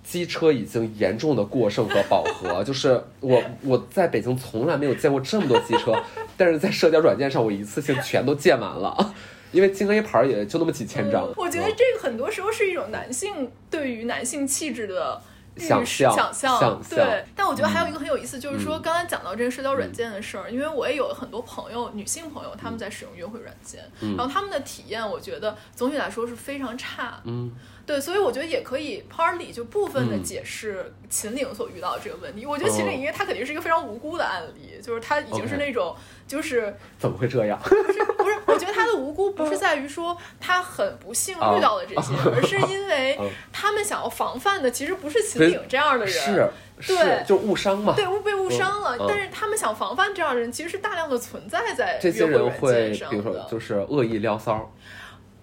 [0.05, 2.63] 机车已经严重的过剩和饱和。
[2.65, 5.93] 就是我我在北京从来没有见过这么多机车，
[6.37, 9.15] 但是在社交软件上，我一次性全都见完了，
[9.51, 11.29] 因为京 A 牌也就那么几千张。
[11.37, 15.21] 我觉得这个很多时候是一种男性对于男性气质的。
[15.57, 18.83] 预想象想象，对，但我觉得还有一个很有意思，就是说嗯。
[18.83, 24.17] 刚才讲到这个社交软件的事儿，因为我也有很多朋友，女性朋友，他们在使用约会软件，嗯。
[24.17, 27.53] 然后他们的体验，我觉得总体来说是非常差，嗯，
[27.87, 30.23] 对，所以我觉得也可以 partly 就部分的嗯。
[30.23, 32.47] 解释秦岭所遇到的这个问题。
[32.47, 32.99] 我觉得秦岭哦。
[33.01, 35.95] 因为他肯定是一个非常无辜的案例，就是他已经是那种
[36.27, 37.59] 就是怎么会这样？
[37.63, 37.75] 不
[38.29, 47.95] 是，我觉得他的无辜不是在于说他很不幸遇到了这些，而是因为嗯他们想要防范的其实不是秦岭这样的人，是是对，就误伤嘛。
[47.95, 48.97] 对，误被误伤了。
[48.99, 49.07] 嗯。
[49.09, 54.73] 但是他们想防范这样的人，其实是大量的存在在这些人会比如说的就是恶意撩骚，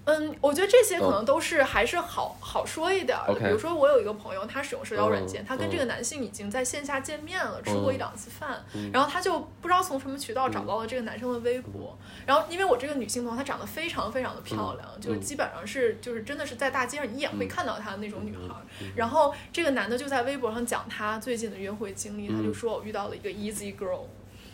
[0.05, 3.39] 嗯，我觉得这些可嗯能都是还是好好说一点儿的。
[3.39, 11.95] 比如说，我有一个朋友，他使用社交软件，嗯他跟这个男性已经在线下见面了，吃过一两次饭，然后他就不知道从什么渠道找到了这个男生的微博。
[12.25, 18.61] 然后，因为我这个女性朋友，她长得非常非常的漂亮，就是基本上是就是真的是在大街上一眼会看到她的那种女孩儿。
[18.95, 24.01] 然后这个男的就在微博上讲他最近的约会经历，他就说我遇到了一个 easy girl。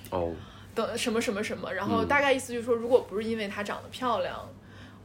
[0.10, 0.34] 哦，
[0.74, 2.08] 等什么什么什么，然后嗯。
[2.08, 4.48] 大概意思就是说，如果不是因为她长得漂亮，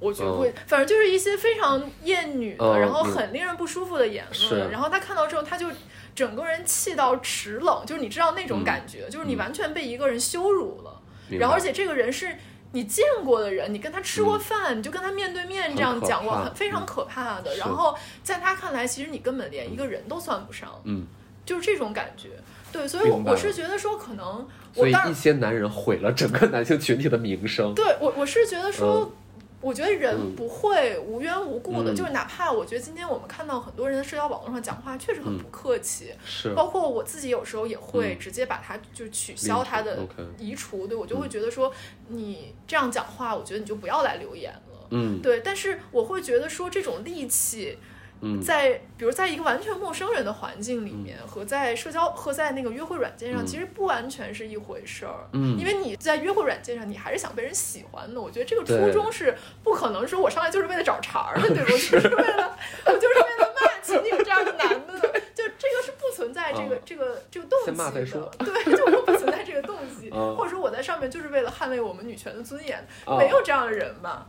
[0.01, 4.71] 我绝嗯不会，反正就是一些非常厌女的，嗯然后很令人不舒服的言论。
[4.71, 5.69] 然后他看到之后，他就
[6.15, 11.01] 整个人气到齿冷，就是你知道那种嗯感觉，就是你完全被一个人羞辱了。
[11.39, 12.37] 然后而且这个人是。
[12.73, 17.53] 你见过的人，你跟他吃过饭，你就跟他面对面这样讲过，怕很非常嗯可怕的。
[17.53, 21.05] 是然后在他看来，其实你根本连一个人都算不上，嗯，
[21.45, 22.29] 就是这种感觉。
[22.71, 27.75] 对，所以我是觉得说，可能所以我当然一些男人毁了整个男性群体的名声。
[27.75, 29.13] 对我，我是觉得说，
[29.61, 31.95] 我觉得人嗯不会无缘无故的，嗯。
[31.95, 40.07] 就是哪怕我觉得今天我们看到很多人在社交网络上讲话确实很不客气，是，包括我自己有时候也会嗯直接把它就取消它的
[40.39, 41.73] 移除，对我就会觉得说
[42.09, 44.89] 你这样讲话，我觉得你就不要来留言了。
[44.91, 45.21] 嗯。
[45.21, 47.77] 对，但是我会觉得说这种戾气，
[48.23, 55.29] 嗯在比如在一个完全陌生人的环境里面，和在社交和在那个约会软件上，嗯其实不完全是一回事儿。
[55.33, 58.21] 嗯因为你在约会软件上，你还是想被人喜欢的。
[58.21, 61.67] 我觉得这个初衷是不可能说我上来就是为了找茬儿的，对吧？
[61.67, 68.31] 我就是为了我就是为了骂 秦岭这样的男的的，就这个是不存在这个、嗯这个这个动机的。
[68.39, 74.27] 对，就不存在这个动机，嗯或者说我在上面就是为了捍卫我们女权的尊严，嗯没有这样的人吧？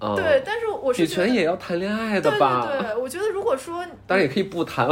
[0.00, 2.66] 嗯对，但是我是女觉得权也要谈恋爱的对吧？
[2.66, 4.88] 对对，我觉得如果说当然也可以不谈，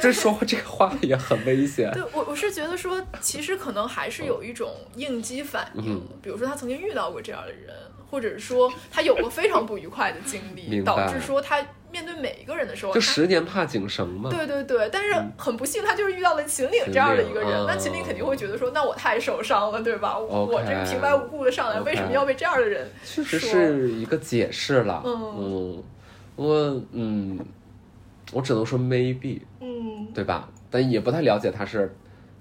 [0.00, 1.90] 这说这个话也很危险。
[1.92, 7.74] 对我我是觉得说，其实可能还是有一种应激反应，嗯比如说他曾经遇到过这样的人，
[8.10, 11.58] 或者是说他有过非常不愉快的经历，导致说他
[11.94, 14.28] 面对每一个人的时候，就十年怕井绳嘛。
[14.28, 20.18] 对对对，但是很不幸，他就是遇到了秦岭这样的一个人，那秦岭肯定会觉得说，那我太受伤了，对吧？
[20.18, 25.00] 我我这个平白无故的上来为什么要被这样的人确实说是一个解释了。
[25.06, 25.84] 嗯嗯，
[26.34, 27.38] 我嗯，
[28.32, 30.48] 我只能说 maybe，嗯，对吧？
[30.68, 31.94] 但也不太了解他是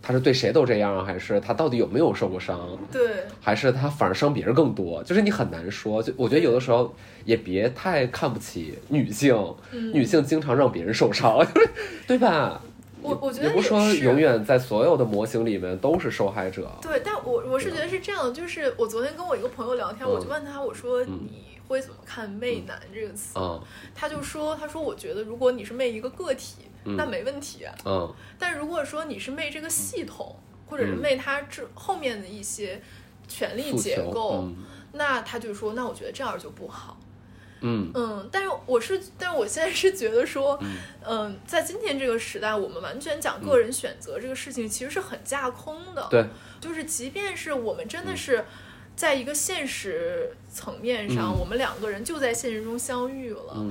[0.05, 2.59] 他是对谁都这样，还是他到底有没有受过伤，
[2.91, 3.01] 对，
[3.39, 5.01] 还是他反而伤别人更多？
[5.03, 6.03] 就是你很难说。
[6.03, 9.33] 就我觉得有的时候也别太看不起女性，
[9.71, 11.39] 嗯女性经常让别人受伤，
[12.05, 12.61] 对吧？
[13.01, 16.69] 我我觉得也不说永远在所有的模型里面都是受害者。
[16.81, 23.37] 对，但我我是觉得是这样的，就是我昨天跟我一个朋友聊天，嗯我就问他，我说你会怎么看“媚男”这个词？
[23.37, 23.61] 嗯。
[23.93, 27.73] 他就说，他说我觉得如果你是媚一个个体，那没问题啊。
[27.85, 28.13] 嗯。
[28.37, 30.35] 但如果说你是媚这个系统，
[30.67, 30.97] 或者是嗯。
[30.97, 32.81] 媚他之后面的一些
[33.27, 34.55] 权力结构，嗯。
[34.93, 36.97] 那他就说，那我觉得这样就不好。
[37.61, 37.89] 嗯。
[37.93, 40.59] 嗯，但是我是，但是我现在是觉得说，
[41.03, 46.05] 嗯，在今天这个时代，我们完全讲个人选择这个事情，其实是很架空的。
[46.09, 46.25] 对，
[46.59, 48.45] 就是即便是我们真的是
[48.95, 53.65] 在一个现实层面上，我们两个人就在现实中相遇了，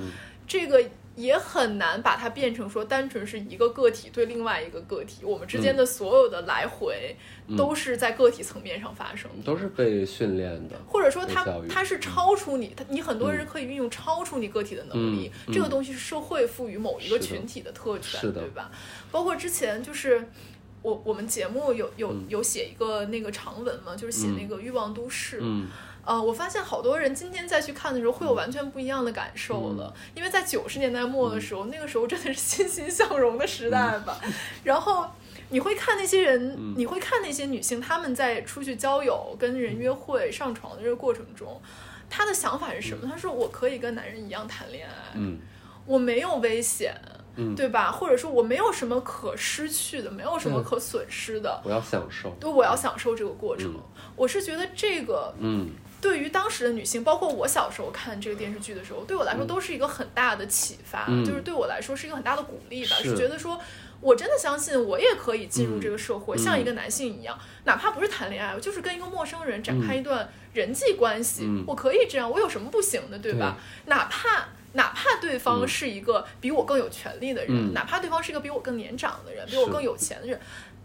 [0.47, 0.83] 这个。
[1.15, 7.15] 也很难把它变成说单纯是一个个体对另外一个个体，我们之间的所有的来回
[7.55, 18.71] 都是在个体层面上发生的，都是被训练的，或者说它它是超出你，它你很多人可以运用超出你个体的能力，这个东西是社会赋予某一个群体的特权，对吧？
[19.11, 20.27] 包括之前就是
[20.83, 25.39] 我我们节目有有有写一个那个长文嘛，就是写那个欲望都市。
[25.41, 25.67] 嗯。
[26.05, 29.93] 呃，我发现好多人今天再去看的时候，会有完全不一样的感受了。
[30.13, 34.19] 因为在九十年代末的时候，那个时候真的是欣欣向荣的时代吧。
[34.65, 35.07] 然后
[35.47, 41.61] 你会看那些人，你会看那些女性，她们在出去交友、跟人约会、上床的这个过程中，
[42.09, 43.07] 她的想法是什么？
[43.09, 45.17] 她说：“我可以跟男人一样谈恋爱，
[45.85, 46.93] 我没有危险，
[47.55, 47.91] 对吧？
[47.91, 51.61] 或者说我没有什么可失去的，没有什么可损失的。
[51.63, 53.73] 我要享受，对，我要享受这个过程。
[54.15, 55.69] 我是觉得这个，嗯。”
[56.03, 62.97] 对于当时的女性，包括我小时候看这个电视剧的时候，对我来说都是一个很大的启发，就是对我来说是一个很大的鼓励吧。
[63.01, 63.57] 是觉得说，
[64.01, 73.55] 我真的相信我也可以进入这个社会，像一个男性一样，哪怕不是谈恋爱，就是跟一个陌生人展开一段人际关系，我可以这样，我有什么不行的，对吧？
[73.85, 80.39] 哪怕哪怕对方是一个比我更有权利的人，哪怕对方是一个比我更年长的人，比我更有钱的人。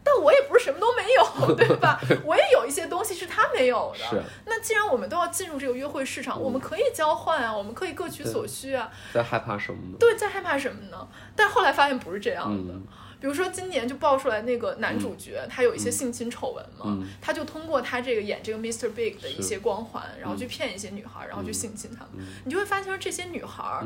[0.04, 1.24] 但我也不是什么都没有，
[1.54, 2.00] 对吧？
[2.24, 4.24] 我也有一些东西是他没有的。
[4.46, 8.90] 那既然我们都要进入这个约会市场，我们可以交换啊，我们可以各取所需啊。
[9.12, 9.96] 在害怕什么呢？
[9.98, 11.06] 对，在害怕什么呢？
[11.36, 12.74] 但后来发现不是这样的。
[13.20, 18.90] 比如说今年就爆出来那个男主角，他有一些性侵丑闻嘛，他就通过他这个演这个 Mr.
[18.90, 22.24] Big 的一些光环，然后去骗一些女孩，然后去性侵他们。
[22.44, 23.84] 你就会发现说这些女孩，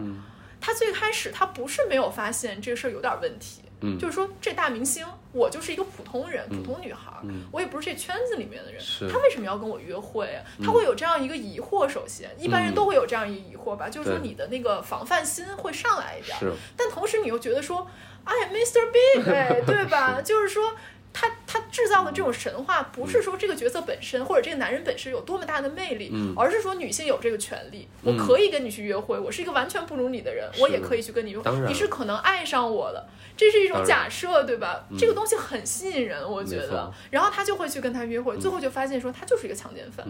[0.60, 3.62] 她最开始她不是没有发现这个事儿有点问题。
[3.98, 7.12] 就是说，这大明星，我就是一个普通人，普通女孩，
[7.50, 10.28] 我也不是这圈子里面的人，他为什么要跟我约会？
[10.64, 11.88] 他会有这样一个疑惑。
[11.88, 16.36] 首先，一般人都会有这样一个疑惑吧，就是说你的那个防范心会上来一点。
[16.76, 17.86] 但同时你又觉得说，
[18.24, 18.90] 哎，Mr.
[18.92, 20.20] Big，哎， 对吧？
[20.22, 20.74] 就是说。
[21.12, 31.50] 他他制造的这种神话，不是说这个角色本身或者这个男人本身有多么大的魅力，而是说女性有这个权利，我可以跟你去约会，我是一个完全不如你的人，我也可以去跟你约会。
[31.66, 33.06] 你是可能爱上我的，
[33.36, 34.84] 这是一种假设，对吧？
[34.98, 36.92] 这个东西很吸引人，我觉得。
[37.10, 40.06] 然后他就会去跟他约会，最后就发现说他就是一个强奸犯。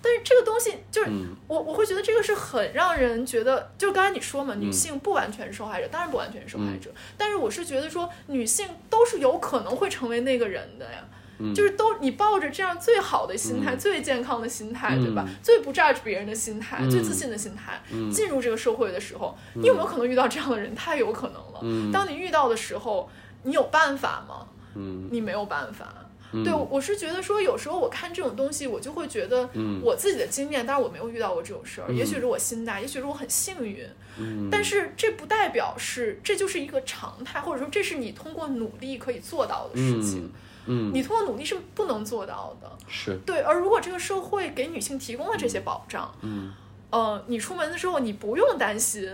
[0.00, 1.10] 但是这个东西就是
[1.46, 6.90] 我，我会觉得这个是很让人觉得，就是刚才你说嘛，女性不完全是受害者，当然不完全是受害者。
[7.16, 11.04] 但是我是觉得说，女性都是有可能会成为那个人的呀，
[11.54, 15.28] 就是都你抱着这样最好的心态、最健康的心态，对吧？
[15.42, 17.80] 最不 judge 别人的心态、最自信的心态，
[18.12, 20.74] 进入这个社会的时候，你有没有可能遇到这样的人？
[20.74, 21.92] 太有可能了。
[21.92, 23.10] 当你遇到的时候，
[23.42, 24.46] 你有办法吗？
[25.10, 25.92] 你没有办法。
[26.30, 29.48] 对，我是觉得说，有时候我看这种东西，我就会觉得，
[29.82, 33.86] 我自己的经验，当然我没有遇到过这种事儿，也许是我心大，也许是我很幸运，
[34.50, 40.30] 但是这不代表是这就是一个常态，或者说这是你通过努力可以做到的事情，
[40.66, 43.18] 嗯，你通过努力是不能做到的，是。
[43.24, 46.52] 对，而如果这个社会给女性提供了这些保障，嗯，
[46.90, 49.08] 呃，你出门的时候你不用担心。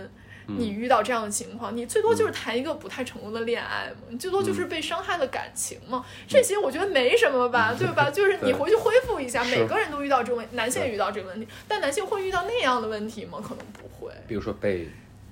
[0.47, 8.09] 你遇到这样的情况，你最多就是谈一个不太成功的恋爱嘛，你最多就是被伤害了感情嘛，这些我觉得没什么吧，对吧？
[8.13, 13.39] 就是你回去恢复一下，每个人都遇到这个问，男性也遇到这个问题，但男性会遇到那样的问题吗？
[13.41, 14.11] 可能不会。
[14.27, 14.87] 比如说被，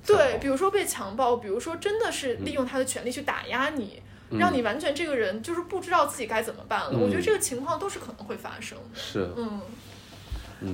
[0.06, 4.02] 对，比如说被强暴，比如说真的是利用他的权利去打压你，
[4.32, 6.98] 让你完全这个人就是不知道自己该怎么办了。
[6.98, 9.00] 我觉得这个情况都是可能会发生的。
[9.00, 9.62] 是，嗯。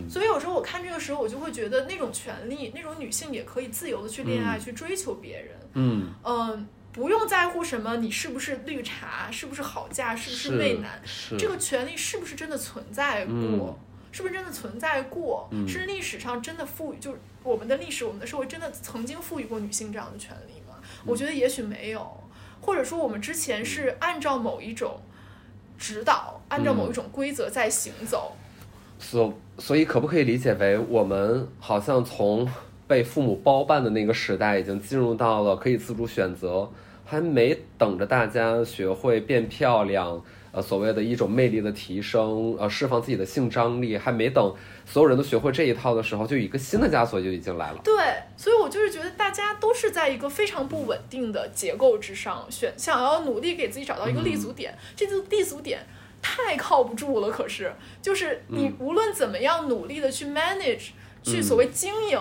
[0.09, 5.55] 所以有时候我看这个时候，我就会觉得那种权利，那种女性也可以自由的去恋爱，去追求别人。
[5.73, 11.01] 嗯嗯，不用在乎什么你是不是绿茶，是不是好嫁，是不是媚男，
[11.37, 13.77] 这个权利是不是真的存在过？
[14.11, 15.47] 是不是真的存在过？
[15.67, 20.77] 是历史上真的赋予，就是我们的历史，我们的社会真的曾经赋予过女性这样的权利吗？
[21.05, 22.23] 我觉得也许没有，
[22.59, 24.99] 或者说我们之前是按照某一种
[25.77, 28.35] 指导，按照某一种规则在行走。
[28.99, 32.47] 所所以，可不可以理解为我们好像从
[32.85, 36.69] 被父母包办的那个时代，已经进入到了可以自主选择，
[37.05, 40.21] 还没等着大家学会变漂亮，
[40.51, 44.53] 呃，所谓的一种魅力的提升，呃，释放自己的性张力，还没等
[44.85, 47.79] 所有人都学会这一套的时候，就一个新的枷锁就已经来了。
[47.83, 47.95] 对，
[48.35, 55.79] 所以我就是觉得大家都是在一个非常不稳定的结构之上选，想要努力给自己找到一个立足点，这个立足点。
[56.21, 60.89] 太靠不住了，可是就是你无论怎么样努力的去 manage，
[61.23, 62.19] 去所谓经营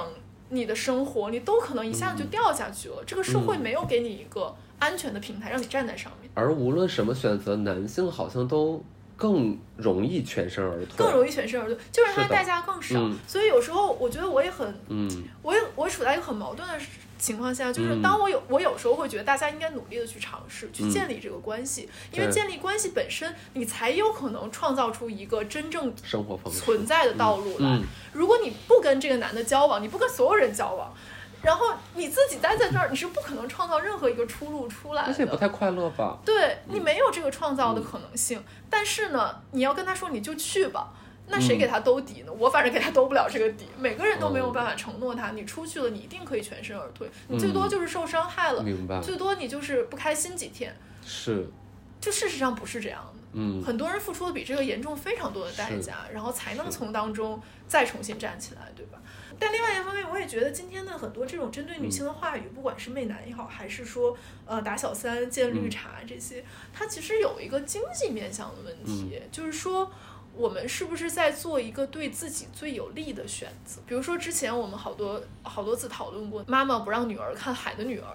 [0.50, 3.02] 你的生活，你都可能一下子就掉下去了。
[3.06, 6.30] 这个社会没有给你一个安全的平台，让你站在上面。
[6.34, 8.82] 而无论什么选择，男性好像都
[9.16, 12.98] 更容易全身而退，更容易全身而退，就是他的代价更少。
[13.26, 16.74] 所以有时候我觉得我也很，嗯，我也我处在一个很矛盾的。
[17.18, 25.92] 情况下，就是当我有我有时候会觉得大家应该努力的去尝试，去建立这个关系，因为建立关系本身，你才有可能创造出一个真正
[26.50, 27.80] 存在的道路来。
[28.12, 30.92] 如果你不跟这个男的交往，你不跟所有人交往，
[31.42, 35.08] 然后你自己待在这儿，你是不可能创造任何一个出路出来的。
[35.08, 36.18] 而且不太快乐吧？
[36.24, 38.42] 对你没有这个创造的可能性。
[38.70, 40.92] 但是呢，你要跟他说，你就去吧。
[41.30, 42.32] 那谁给他兜底呢？
[42.32, 43.66] 我反正给他兜不了这个底。
[43.78, 47.08] 每个人都没有办法承诺他，你出去了，你一定可以全身而退。
[47.28, 49.00] 你最多就是受伤害了，明白？
[49.00, 50.74] 最多你就是不开心几天。
[51.04, 51.46] 是，
[52.00, 53.20] 就事实上不是这样的。
[53.34, 58.98] 嗯，很多人付出的比这个严重非常多的代价，然后才能从当中再重新站起来，对吧？
[59.38, 64.16] 但另外一方面，我也觉得今天的很多这种针对女性的话语，不管是媚男也好，还是说
[64.46, 69.90] 呃打小三、见绿茶这些，它其实有一个经济面向的问题，就是说。
[70.38, 73.80] 我们是不是在做一个对自己最有利的选择？
[73.86, 78.06] 比如说，之前我们好多好多次讨论过，妈妈不让女儿看《海的女儿》。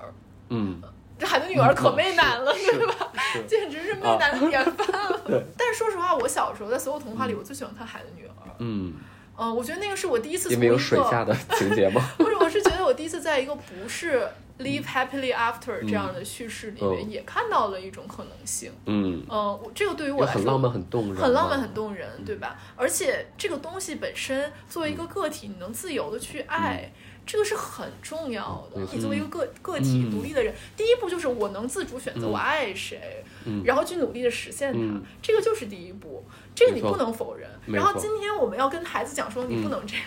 [0.49, 0.81] 嗯，
[1.19, 3.11] 这《海的女儿》可媚男了，对吧？
[3.45, 5.21] 简直是媚男的典范了。
[5.57, 8.31] 但是说实话，我小时候在所有童话里，我最喜欢看《海的女儿》。
[8.59, 8.93] 嗯。
[9.37, 10.53] 嗯，我觉得那个是我第一次。
[10.53, 12.01] 因为有水下的情节吗？
[12.17, 14.27] 不是，我是觉得我第一次在一个不是
[14.59, 18.71] live happily after 这样的叙事里面，也看到了一种可能性。
[18.85, 22.55] 嗯嗯，这个对于我来说很浪漫、很动人，很浪漫、很动人，对吧？
[22.75, 26.91] 而且这个东西本身作为一个个体，你能自由的去爱。
[27.25, 28.81] 这个是很重要的。
[28.91, 33.23] 你作为一个个个体独立的人，第一步就是我能自主选择我爱谁，
[33.63, 35.01] 然后去努力的实现它。
[35.21, 37.49] 这个就是第一步，这个你不能否认。
[37.67, 40.05] 然后今天我们要跟孩子讲说，你不能这样，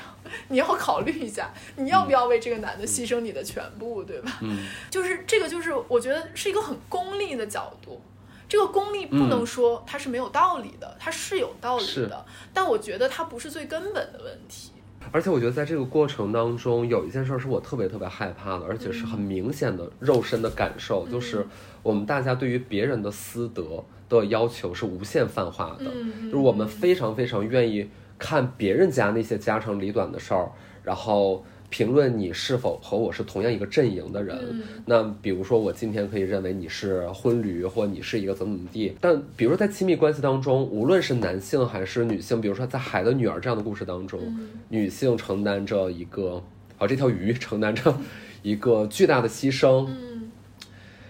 [0.48, 4.40] 你要考虑一下，你要不要为这个男的牺牲你的全部，对吧？
[4.90, 8.00] 就是这个，就是我觉得是一个很功利的角度。
[8.48, 14.70] 这个功利不能说它是没有道理的，它是有道理的，但我觉得它不是最根本的问题。
[15.12, 21.46] 而且我觉得在这个过程当中，有一件事是我特别特别害怕的，而且是很明显的肉身的感受，就是
[21.82, 25.84] 我们大家对于别人的私德的要求是无限泛化的，
[26.24, 27.88] 就是我们非常非常愿意
[28.18, 30.50] 看别人家那些家长里短的事儿，
[30.82, 31.44] 然后。
[31.68, 34.62] 评论你是否和我是同样一个阵营的人？
[34.84, 38.96] 那比如说，我今天可以认为你是婚驴，或你是一个怎么怎么地。
[39.00, 44.20] 但比如说，在亲密关系当中，无论是男性还是女性，比如说在《海的女儿》这样的故事当中，
[44.68, 46.42] 女性承担着一个，
[46.78, 47.94] 啊，这条鱼承担着
[48.42, 50.30] 一个巨大的牺牲，嗯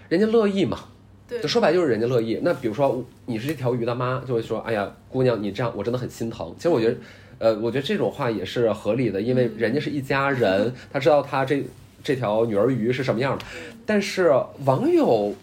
[0.09, 0.79] 人家乐意嘛？
[1.27, 2.39] 对，就说白就是人家乐意。
[2.41, 6.53] 那比如说你是这条鱼的妈，就会说，哎呀，姑娘，你这样我真的很心疼。
[6.57, 6.97] 其实我觉得。
[7.39, 11.63] 呃，我觉得这种话也是合理的，因为人家是一家人，他知道他这
[12.03, 13.45] 这条女儿鱼是什么样的。
[13.85, 14.33] 但是
[14.65, 15.35] 网友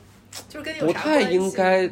[0.80, 1.88] 不太应该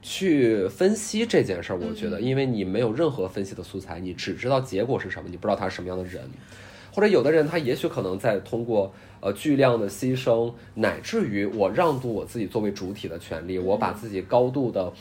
[0.00, 6.22] 去分析这件事儿，我觉得，因为你没有任何分析的素材，你只知道结果是什么，你不知道他是什么样的人。
[6.92, 14.92] 或者有的人他也许可能在通过呃巨量的牺牲，乃至于我让渡我自己作为主体的权利，我把自己高度的。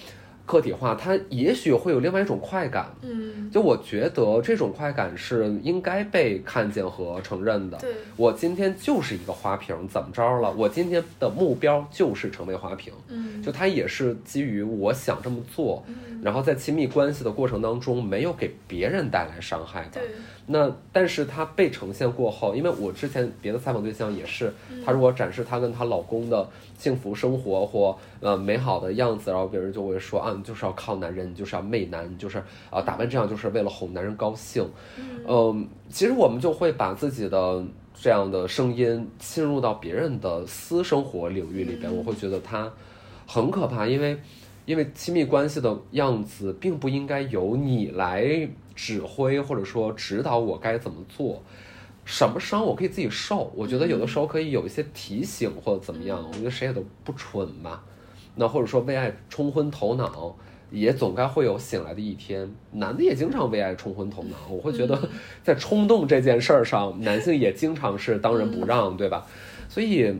[0.46, 2.94] 个体化，它也许会有另外一种快感。
[3.02, 7.78] 嗯，就我觉得这种快感是应该被看见和承认的。
[7.78, 10.52] 对，我今天就是一个花瓶，怎么着了？
[10.52, 12.91] 我今天的目标就是成为花瓶。
[13.08, 15.84] 嗯，就它也是基于我想这么做，
[16.22, 20.02] 然后在亲密关系的过程当中没有给别人带来伤害的。
[20.46, 20.54] 对。
[20.54, 24.54] 那但是她被呈现过后，因为我之前别的采访对象也是，
[24.86, 26.46] 她如果展示她跟她老公的
[26.78, 34.68] 幸福生活或呃美好的样子，然后别人就会说啊，你就是要靠男人，你就是要媚男，你就是啊打扮这样就是为了哄男人高兴。
[35.26, 37.64] 嗯，其实我们就会把自己的
[37.96, 42.70] 这样的声音侵入到别人的私生活领域里边，我会觉得他
[43.26, 44.18] 很可怕，因为
[44.66, 48.50] 因为亲密关系的样子并不应该由你来。
[48.76, 51.42] 指挥或者说指导我该怎么做，
[52.06, 53.52] 什么伤我可以自己受。
[53.56, 56.26] 我觉得有的时候可以有一些提醒或者怎么样。
[56.28, 57.80] 我觉得谁也都不蠢嘛。
[58.36, 60.36] 那或者说为爱冲昏头脑，
[60.72, 62.52] 也总该会有醒来的一天。
[62.72, 64.36] 男的也经常为爱冲昏头脑。
[64.50, 65.10] 我会觉得
[65.44, 69.28] 在冲动这件事儿上，男性也经常是当仁不让，对吧？
[69.70, 70.14] 所以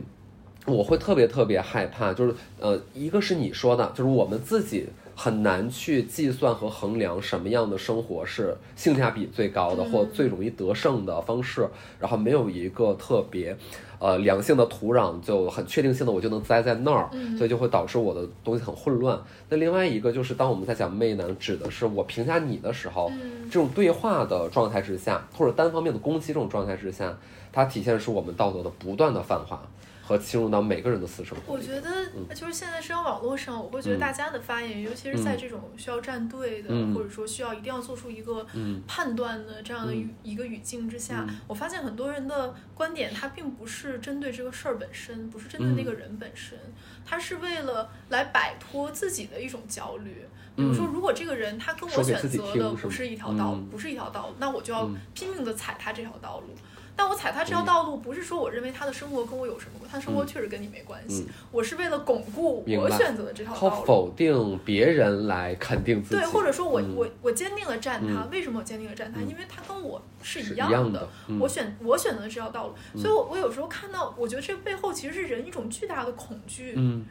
[0.64, 4.86] 我会特别特别害怕，就是呃，一个是你说的，就是我们自己。
[5.14, 13.56] 很难去计算和衡量什么样的生活是性价比最高的或最容易得胜的方式，然后没有一个特别。
[14.00, 17.08] 呃，良性的土壤就很确定性的，我就能栽在那儿，
[17.38, 19.18] 所以就会导致我的东西很混乱。
[19.48, 23.10] 那另外一个就是，当我们在讲媚男，指的是我评价你的时候，
[23.44, 27.16] 这种对话的状态之下，或者单方面的攻击这种状态之下，
[27.50, 29.62] 它体现是我们道德的不断的泛化。
[30.06, 31.54] 和侵入到每个人的私生活。
[31.54, 31.90] 我觉得
[32.34, 38.46] 就是现在社交网络上，我会觉得大家的发言，尤其是在这种需要站队的，或者说需要一定要做出一个
[38.86, 46.58] 判断的这样的一个语境之下，我发现很多人的观点，他并不是针对这个事儿本身，不是针对那个人本身，
[47.04, 50.26] 他是为了来摆脱自己的一种焦虑。
[50.56, 53.34] 比如说，如果这个人他跟我选择的不是一条？
[53.34, 56.54] 道，不是一条道路，那我就要拼命的踩他这条道路。
[56.96, 61.26] 但我踩他这条道路，不是说我认为他的生活跟我有什么关，他的生活确实跟你没关系。
[61.50, 63.70] 我是为了巩固我选择的这条道路。
[63.70, 66.16] 靠否定别人来肯定自己。
[66.16, 69.20] 对，或者说我我我坚定了站他，为什么我坚定了站他？
[69.20, 71.08] 因为他跟我是一样的。
[71.40, 76.74] 我选我选择的这条道路，所以我我有时候看到，我觉得这背后其实是人一种巨大的恐惧。
[76.76, 77.04] 嗯。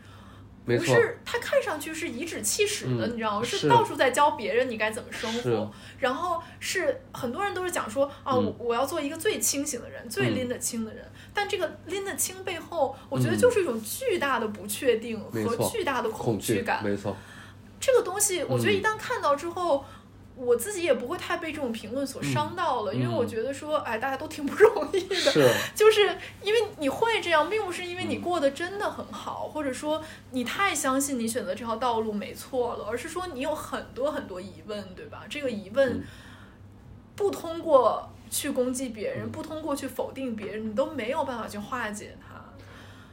[0.66, 3.46] 不是他看上去是颐指气使的，你知道吗？
[3.46, 5.72] 是到处在教别人你该怎么生活。
[6.00, 11.06] 然后是很多人都是讲说啊，我我要做一个最清醒的人，最拎得清的人。
[11.34, 16.84] 但这个拎得清背后，我觉得就是一种巨大的不确定和巨大的恐惧感。
[16.84, 17.16] 没错，
[17.80, 19.84] 这个东西，我觉得一旦看到之后。
[20.36, 26.02] 我自己也不会太被这种评论所伤到了，因为我觉得说，哎，大家都挺不容易的，就是
[26.42, 35.24] 因为你会这样，并不是因为你过得真的很好，或者说你太相信你选择这条道路没错了，而是说你有很多很多疑问，对吧？
[35.30, 36.04] 这个疑问
[37.16, 42.44] 不通过去攻击别人，不通过去否定别人，你都没有办法去化解它。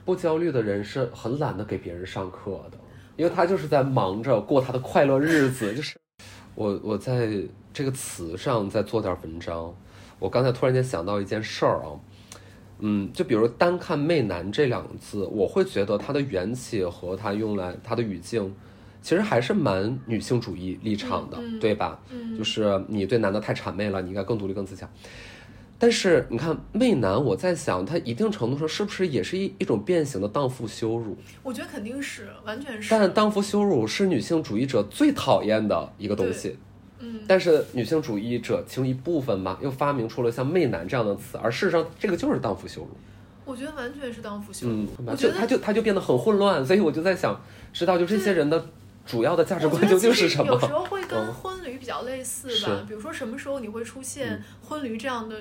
[0.07, 2.79] 不焦虑的人是很懒得给别人上课的，
[3.17, 6.01] 因为他就是在忙着过他的快乐日子，就是。
[6.61, 7.31] 我我在
[7.73, 9.75] 这个词上再做点文章。
[10.19, 11.97] 我刚才突然间想到一件事儿啊，
[12.81, 18.55] 嗯，就比如单看“媚男”这两个字，我会觉得它的缘起和它用来它的语境，
[19.01, 21.99] 其实还是蛮女性主义立场的，对吧？
[22.11, 24.87] 嗯，就是你对男的太谄媚了，你应该更独立、更自强。
[25.83, 31.17] 但是你看“媚男”，我在想，他一定程度上是不是也是一一种变形的荡妇羞辱？
[31.43, 32.91] 我觉得肯定是，完全是。
[32.91, 36.59] 但荡妇羞辱是女性主义者最讨厌的一个东西。
[36.99, 37.23] 嗯。
[37.27, 42.91] 但是女性主义者其中一部分嘛，又发明出了像“媚男”这样的词，而事实上这个就是荡妇羞辱。
[43.47, 44.75] 我觉得完全是荡妇羞辱。
[44.75, 44.89] 嗯。
[45.07, 47.41] 我觉得他就他就变得很混乱，所以我就在想，
[47.73, 48.63] 知道就这些人的
[49.07, 50.53] 主要的价值观究竟是什么？
[50.53, 55.35] 有时候会跟婚旅比较类似吧，比如说什么时候你会出现婚旅这样的。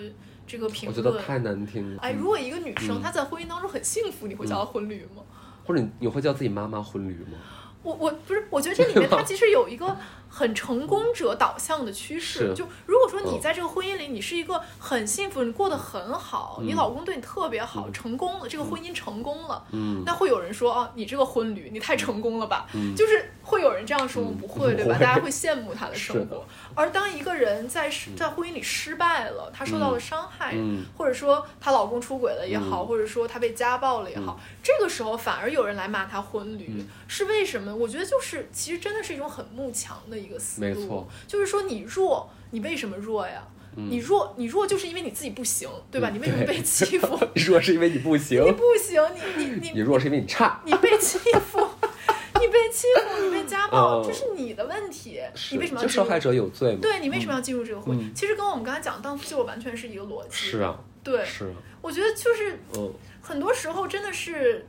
[0.50, 2.02] 这个评论我觉得太难听了。
[2.02, 5.22] 哎，如果一个女生她在婚姻当中很幸福，你会叫她婚旅吗？
[5.64, 7.38] 或者你你会叫自己妈妈婚驴吗？
[7.84, 9.96] 我我不是，我觉得这里面它 其实有一个。
[10.30, 22.68] 很成功者导向的趋势，就如果说你在这个婚姻里，你是一个很幸福，你过得很好，你老公对你特别好，成功了，这个婚姻成功了，嗯，那会有人说哦，你这个婚旅你太成功了吧？
[22.74, 24.94] 嗯，就是会有人这样说，我不会， 对吧？
[25.00, 26.46] 大家会羡慕他的生活。
[26.76, 30.56] 而当一个人在在婚姻里失败了，他受到了伤害，
[30.96, 37.76] 或者说她老公出轨了也好，或者说她被家暴了也好，这个时候反而有人来骂她婚旅，是为什么？
[37.76, 40.19] 我觉得就是其实真的是一种很慕强的。
[40.20, 43.48] 一个思路，就是说你弱，你为什么弱呀？
[43.76, 46.10] 你弱，你弱就是因为你自己不行，对吧？
[46.10, 47.18] 你为什么被欺负？
[47.48, 49.02] 弱是因为你不行，你不行，
[49.38, 51.66] 你你 你你弱是因为你差，你被欺负，
[52.42, 55.22] 你被欺负，你被家暴，这是你的问题。
[55.52, 56.80] 你为什么要受害者有罪吗？
[56.82, 58.12] 对你为什么要进入这个婚姻？
[58.14, 60.36] 其实跟我们刚才讲的荡妇羞辱完全是一个逻辑。
[60.36, 61.54] 是啊，对，是。
[61.82, 62.60] 我觉得就是
[63.22, 64.66] 很多时候真的是，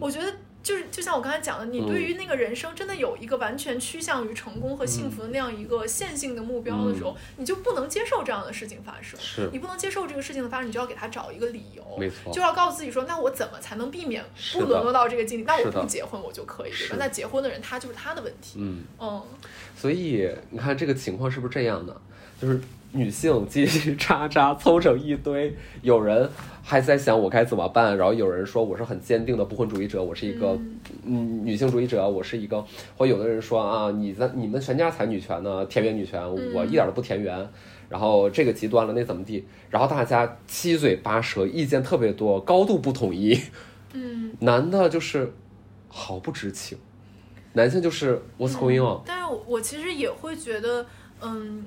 [0.00, 0.34] 我觉得。
[0.62, 9.18] 就是就像我刚才讲的，你对于那个人生真的有一个完全趋向于成功和幸福的那样一个线性的目标的时候，你就不能接受这样的事情发生。
[9.18, 15.44] 是你不能接受这个事情的发生，你就要给他找一个理由，没错，就要告诉自己说，那我怎么才能避免不沦落到这个境地？
[15.44, 16.96] 那我不结婚我就可以，对吧？
[16.98, 18.58] 那结婚的人他就是他的问题。
[18.58, 19.22] 嗯嗯，
[19.76, 21.98] 所以你看这个情况是不是这样的？
[22.40, 22.60] 就是。
[22.90, 26.26] 女性叽叽喳喳凑成一堆，有人
[26.62, 30.58] 还在想我该怎么办，然后有人说我是很坚定的不婚主义者，我是一个
[31.04, 32.64] 嗯女性主义者，我是一个，
[32.96, 36.18] 或有的人说啊，你在你们全家才女权呢，田园女权，
[36.54, 37.46] 我一点都不田园，
[37.90, 39.46] 然后这个极端了，那怎么地？
[39.68, 43.38] 然后大家七嘴八舌，意见特别多，高度不统一。
[43.92, 45.30] 嗯，男的就是
[45.88, 46.78] 毫不知情，
[47.52, 49.02] 男性就是 what's going on？
[49.04, 50.86] 但是我其实也会觉得，
[51.20, 51.66] 嗯。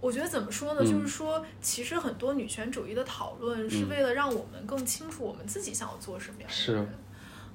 [0.00, 0.82] 我觉得怎么说呢？
[0.82, 6.88] 就是说，其实很多女权主义的讨论是为了让我们更清楚我们自己想要做什么样的人。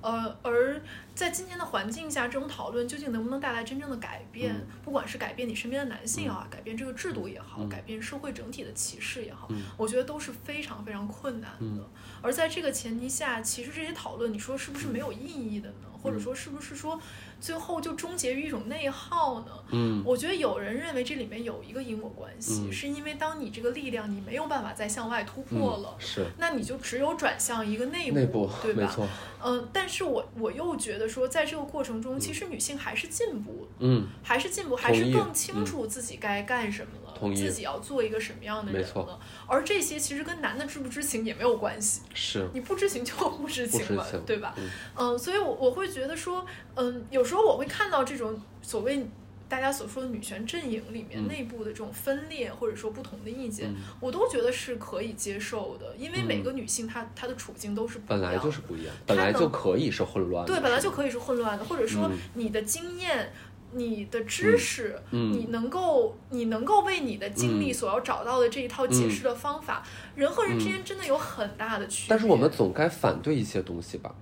[0.02, 0.82] 呃，而
[1.16, 4.54] 在今天的环境下，这种讨论究竟能不能带来真正的改变？
[4.84, 11.90] 不管是改变你身边的男性也好，改变这个制度也好，改变社会整体的歧视也好，我觉得都是非常非常困难的。
[12.22, 15.88] 而在这个前提下，其实这些讨论，你说是不是没有意义的呢？
[16.02, 17.00] 或者说，是不是说？
[17.44, 19.48] 最后就终结于一种内耗呢？
[19.72, 28.84] 嗯，我觉得有人认为这里面有一个因果关系，是因为当你这个力量你没有办法再向外突破了，是，那你就只有转向一个内部，内部，对吧？
[28.84, 29.06] 没错。
[29.44, 39.20] 嗯，但是我我又觉得说，在这个过程中，其实女性还是进步，嗯，还是进步，还是更清楚自己该干什么了，自己要做一个什么样的人了。
[39.46, 44.56] 而这些其实跟男的知不知情也没有关系，是，你不知情就不知情了，对吧？
[44.96, 46.46] 嗯，所以，我我会觉得说，
[46.76, 48.14] 嗯，有时候我会看到这。
[48.14, 49.04] 这种所谓
[49.50, 63.34] 大家所说的女权阵营里面内部的这种分裂，或者说不同的意见，我都觉得是可以接受的，因为每个女性她她的处境都是本来就是不一样，本来就可以是混乱，对，本来就可以是混乱的，或者说你的经验、
[63.76, 69.84] 你的知识，你能够你能够为你的经历所要找到的这一套解释的方法，
[70.16, 72.10] 人和人之间真的有很大的区别。
[72.10, 74.14] 但是我们总该反对一些东西吧？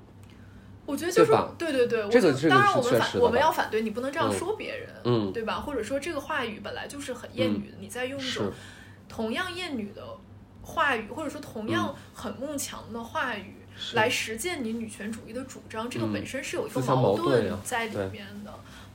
[0.85, 5.55] 我觉得就是对对对，这个当然我们反我们要反对，你不能这样说别人，嗯，对吧？
[5.59, 8.51] 或者说这个话语本来就是很厌女的，你在用一种
[9.07, 10.03] 同样厌女的
[10.61, 13.55] 话语，或者说同样很慕强的话语
[13.93, 18.51] 来实践你女权主义的主张，这个本身是有一个矛盾在里面的。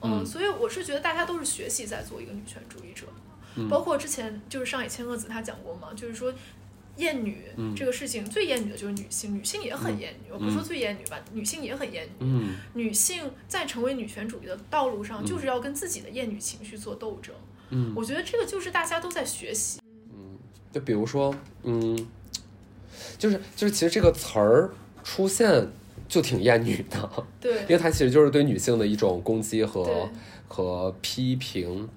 [0.07, 3.07] 嗯，所以我是觉得大家都是学习在做一个女权主义者，
[3.69, 6.33] 包括之前就是上野千鹤子她讲过嘛，就是说。
[6.99, 7.45] 厌女
[7.77, 10.33] 这个事情最厌女的就是女性，女性也很厌女。
[10.33, 12.49] 我不说最厌女吧，女性也很厌女。
[12.73, 17.35] 女性在成为女权主义的道路上，就是要跟自己的厌女情绪做斗争。
[17.69, 19.79] 嗯我觉得这个就是大家都在学习。
[20.11, 20.39] 嗯，
[20.73, 21.35] 就比如说，
[21.65, 21.95] 嗯，
[23.19, 24.71] 就是就是，其实这个词儿
[25.05, 25.69] 出现
[26.09, 27.11] 就挺厌女的。
[27.41, 30.09] 对， 因为它其实就是对女性的一种攻击和
[30.49, 31.89] 和批评。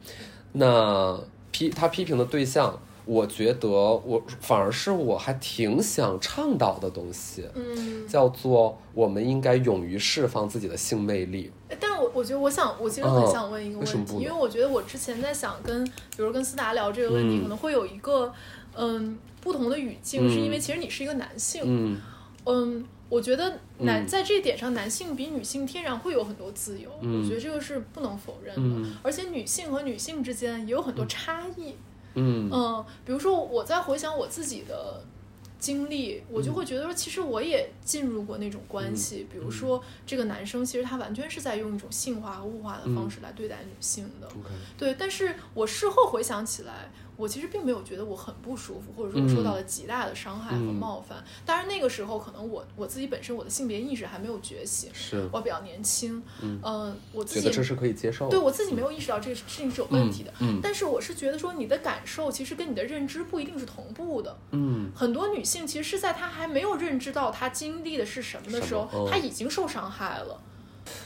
[0.53, 1.19] 那
[1.51, 2.79] 批他批评的对象。
[3.05, 11.51] 我觉得我反而是我还挺想倡导的东西，嗯，叫做我们应该勇于释放自己的性魅力。
[11.79, 18.31] 但是我我觉得我想我其实很想问一个问题，因为我觉得我之前在想跟比如跟思达聊这个问题，可能会有一个
[18.75, 21.99] 嗯不同的语境，是因为其实你是一个男性，嗯
[22.45, 31.73] 嗯，我觉得男在这一点上，男性比女性天然会有很多自由，我觉得这个是不能否认的，而且女性和女性之间也有很多差异。
[32.13, 35.03] 嗯嗯，比如说我在回想我自己的
[35.57, 39.27] 经历，我就会觉得说，其实我也进入过那种关系。
[39.31, 44.27] 比如说，这个男生其实他完全是在用一种性化和物化的方式来对待女性的。
[44.77, 46.91] 对，但是我事后回想起来。
[47.19, 51.21] 我其实并没有觉得我很不舒服，或者说受到了极大的伤害和冒犯。
[51.45, 60.33] 当然那个时候可能我我自己本身我的性别意识还没有觉醒，是我比较年轻，嗯，我自己觉得这是可以接受，对我自己没有意识到这个事情是有问题的。
[60.39, 64.37] 嗯，但是我是觉得说你的感受其实跟你的认知不一定是同步的。
[64.51, 70.39] 嗯，很多女性其实是在她还没有认知到她经历的是什么的时候，她已经受伤害了。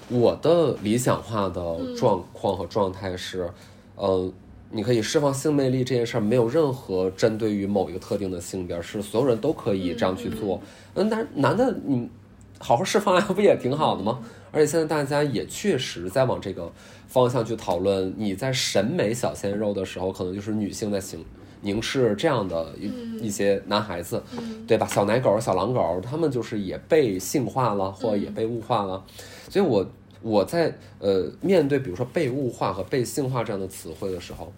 [0.09, 3.51] 我的理想化的状况和状态是，
[3.95, 4.31] 呃。
[4.75, 10.59] 你可以释放性魅力这件事儿，没有任何针对于某一个特定的性别，是所有人都可以这样去做。
[10.95, 12.09] 嗯，男男的你
[12.57, 14.19] 好好释放呀，不也挺好的吗？
[14.51, 16.71] 而且现在大家也确实在往这个
[17.07, 18.11] 方向去讨论。
[18.17, 21.23] 你在审美小鲜肉的时候，可能就是女性在形
[21.61, 24.23] 凝视这样的一一些男孩子，
[24.67, 24.87] 对吧？
[24.87, 29.03] 小奶狗、小狼狗，他们就是也被性化了，或也被物化了。
[29.49, 29.85] 所以我。
[30.23, 34.51] 我在呃面对比如说被物化和被性化这样的词汇的时候，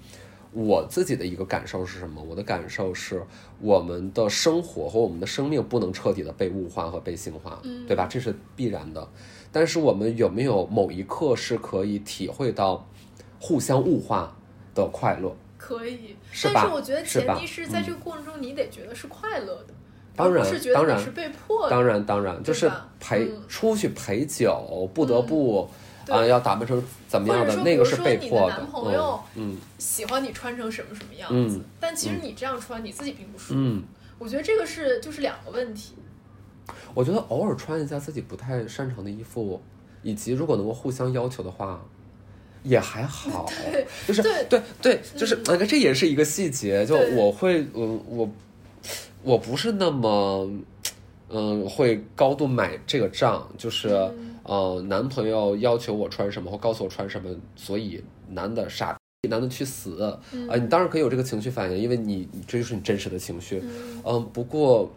[0.53, 2.23] 我自己的一个感受是什么？
[2.23, 3.21] 我的感受是，
[3.59, 8.05] 我们的生活和我们的生命不能彻底的被物化和被性化，对吧？
[8.05, 9.05] 这是必然的。
[9.51, 12.87] 但是我们有没有某一刻是可以体会到
[13.39, 14.37] 互相物化
[14.73, 15.35] 的快乐？
[15.57, 19.73] 可以，是但是我觉得前提是在这个过程中你得觉得是快乐的。
[20.15, 25.69] 当然，当然，是被迫当然，当然，就是陪出去陪酒，不得不
[26.07, 27.55] 啊，要打扮成怎么样的？
[27.63, 28.57] 那个是被迫的。
[28.57, 33.81] 男朋友嗯喜欢你穿成什么什么样子，但其实你这样穿你自己并不舒服。
[34.17, 35.95] 我觉得这个是就是两个问题。
[36.93, 39.61] 我觉得偶尔穿一下自己不太擅长的衣服，
[40.01, 41.83] 以及如果能够互相要求的话，
[42.63, 43.51] 也还好。
[44.07, 46.85] 就是对对，就是那个这也是一个细节。
[46.85, 48.29] 就我会嗯我。
[49.25, 50.47] 我不是那么，
[51.29, 53.89] 嗯，会高度买这个账，就是，
[54.43, 58.95] 呃，男朋友要求我穿什么或告诉我穿什么，所以男的傻，
[59.27, 60.19] 男的去死，啊，
[60.55, 63.63] 你当然可以有这个情绪反应，因为你这就是你真实的情绪，
[64.03, 64.91] 嗯，不过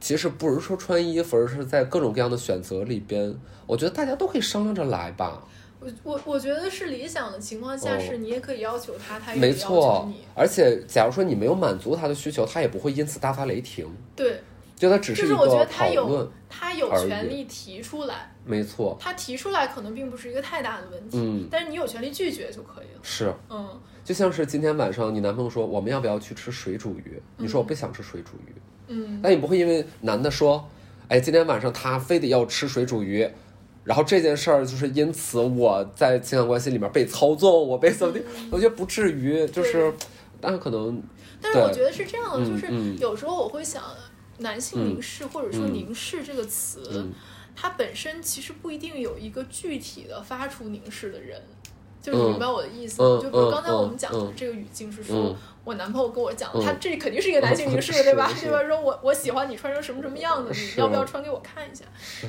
[0.00, 3.34] 其实不是说穿衣服，而是在各种各样的选择里边，
[3.66, 5.46] 我觉得大家都可以商量着来吧。
[5.84, 14.40] 我我我觉得是理想的情况下，是你也可以要求他，他也没可以要求错你。，而且假如说你没有满足他的需求，他也不会因此大发雷霆，对，
[14.76, 23.00] 就他只一就是我觉得个他有，他有权利提出来，没错，他提出来可能并不是一个太大的问题，嗯，但是你有权利拒绝就可以了。
[23.02, 23.32] 是。
[23.50, 28.54] 嗯就像是今天晚上你男朋友说我们要不要去吃水煮鱼，你说我不想吃水煮鱼，
[28.88, 30.68] 嗯，那你不会因为男的说，
[31.08, 33.26] 哎，今天晚上他非得要吃水煮鱼，
[33.84, 38.20] 然后这件事儿就是因此我在情感关系里面被操纵，我被怎么的？
[38.50, 39.92] 我觉得不至于，就是，
[40.40, 41.02] 但可能
[41.40, 43.82] 但是我觉得是这样的，就是有时候我会想，
[44.38, 47.12] 男性凝视或者说嗯凝视这个词，嗯
[47.54, 51.40] 它本身其实不一定有一个具体的发出凝视的人。
[52.04, 53.08] 就是明白我的意思吗？
[53.08, 58.28] 嗯就比如嗯刚才我们讲的嗯这个语境是说嗯，我男朋友跟我讲，嗯他这肯定是一个男性 凝视，对吧？
[58.36, 58.62] 是对吧？
[58.68, 61.84] 说我我喜欢你穿成什么什么样子，你要不要穿给我看一下？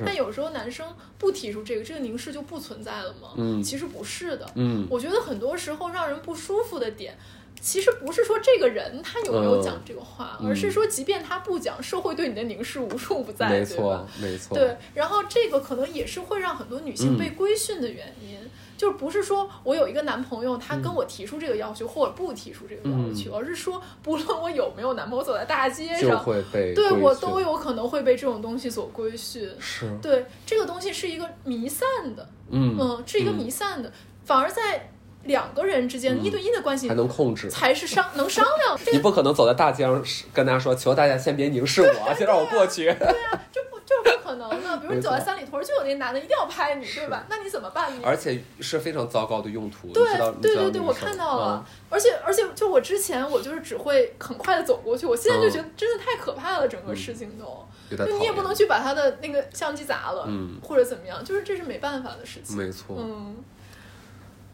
[0.05, 3.31] 但有时候男生不提出这个，这个凝视就不存在了吗？
[3.35, 4.49] 嗯其实不是的。
[4.55, 7.17] 嗯我觉得很多时候让人不舒服的点，
[7.59, 14.07] 其实不是说这个人他有没有讲这个话，嗯而是说即便他不讲，社会对你的凝视无处不在，没对吧错？
[14.21, 18.37] 没错，对，然后这个可能也是会让很多女性被规训的原因。
[18.77, 29.49] 就是不是说我有一个男朋友，他跟我提出这个要求，或者不提出这个要求，而是说不论我有没有男朋友，走在大街就上，会被对我都有可能会被这种东西所规训。
[29.59, 33.91] 是，对，这个东西是一个弥散的，嗯嗯，是一个弥散的，
[34.23, 34.89] 反而在
[35.23, 37.49] 两个人之间一对一的关系还能控制。
[37.49, 38.77] 才是商 能商量。
[38.91, 42.85] 你不可能走在大街上跟大家说，求大家先别凝视我，先让我过去。
[43.51, 44.77] 就不就是不可能的。
[44.81, 47.25] 比如你走在三里屯，就有那男的一定要拍你，对吧？
[47.29, 47.93] 那你怎么办？
[47.95, 50.03] 呢而且是非常糟糕的用途，对
[50.41, 57.65] 对对对，我看到了嗯，而且而且就我之前我就是只会很快的走过去，我现在就觉得真的太可怕了，整个事情都。
[57.87, 62.57] 就你也不能去把他的那个相机砸了，嗯或者怎么样，就是这是没办法的事情。
[62.57, 63.35] 没错，嗯，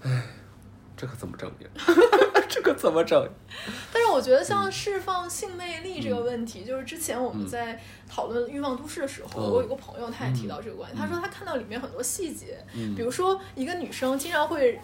[0.04, 0.24] 唉
[0.98, 1.68] 这可怎么整呀？
[2.52, 3.28] 这个怎么整？
[3.94, 4.46] 但是我觉得嗯。
[4.46, 12.94] 像释放性魅力这个问题，就是之前我们在讨论《欲望都市》的时候，嗯我有一个朋友他也提到这个观点，他说他看到里面很多细节，嗯。
[12.94, 14.78] 比如说一个女生经常会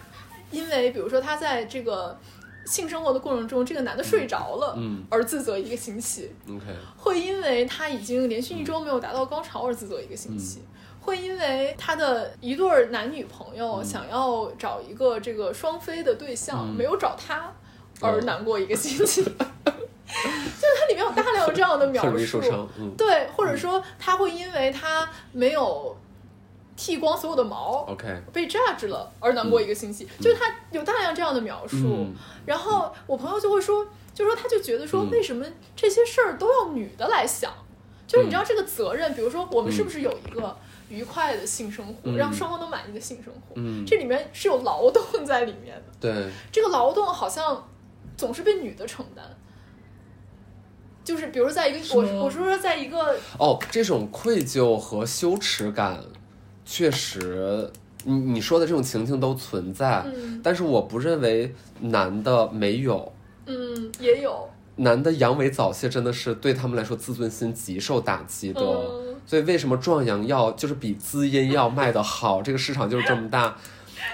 [0.50, 2.18] 因为，比如说她在这个
[2.64, 5.04] 性生活的过程中，这个男的睡着了，嗯。
[5.10, 6.64] 而自责一个星期，OK，
[6.96, 10.62] 会因为他已经连续一周没有达到高潮而自责一个星期。
[11.08, 16.76] 会因为他的一对儿男女朋友想要找一个这个双飞的对象，嗯。
[16.76, 17.50] 没有找他，
[18.00, 19.24] 而难过一个星期。
[19.24, 22.50] 就是它里面有大量这样的描述
[22.96, 25.96] 对，或者说他会因为他没有
[26.76, 32.14] 剃光所有的毛，，OK，被 judge 了而难过一个星期，就是他有大量这样的描述，嗯。
[32.46, 35.10] 然后我朋友就会说，就说他就觉得说，嗯。
[35.10, 35.44] 为什么
[35.74, 37.52] 这些事儿都要女的来想？
[38.06, 40.56] 就是你知道这个责任，比如说我们是不是有一个
[40.88, 42.16] 愉快的性生活，嗯。
[42.16, 43.54] 让双方都满意的性生活？
[43.56, 43.84] 嗯。
[43.86, 47.68] 这里面是有劳动在里面的，对，这个劳动好像
[48.16, 49.24] 总是被女的承担。
[51.04, 55.98] 就是比如在一个我我说说在一个哦，这种愧疚和羞耻感，
[56.66, 57.70] 确实，
[58.04, 60.40] 你你说的这种情境都存在，嗯。
[60.44, 63.10] 但是我不认为男的没有。
[63.46, 64.46] 嗯也有。
[64.76, 73.54] 男的阳痿早泄真的是对他们来说自尊心极受打击的，嗯所以为什么壮阳药就是比滋阴药卖的好， 这个市场就是这么大，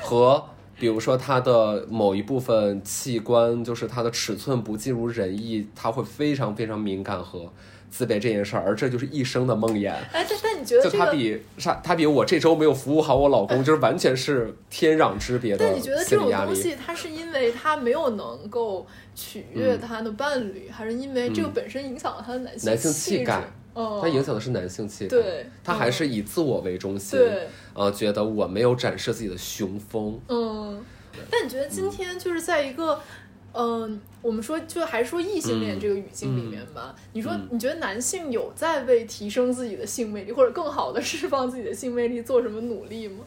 [0.03, 0.45] 和
[0.77, 7.49] 比如说它的某一部分器官，就是它的尺寸不尽如人意，他会非常非常敏感和
[7.89, 9.93] 自卑这件事儿，而这就是一生的梦魇。
[10.13, 11.13] 哎，但但你觉得这个？
[11.13, 16.47] 比他他比我这周没有服务好我老公， 就是完全是天壤之别的但你觉得这种心理压力。
[16.47, 18.85] 东西，它是因为他没有能够
[19.15, 23.45] 取悦他的伴侣，还是因为这个本身影响了他的男性气概？
[23.75, 30.83] 嗯，它影响的是男性气概，对他还是以自我为中心，对，呃，觉得我没有展示自己的雄风，嗯。
[31.31, 33.01] 但你觉得今天就是在一个，
[33.53, 35.81] 嗯、我们说就还是说异性恋嗯。
[35.81, 37.49] 这个语境里面吧，你说嗯。
[37.53, 43.25] 你觉得男性有在为提升自己的性魅力，或者更好的释放自己的性魅力做什么努力吗？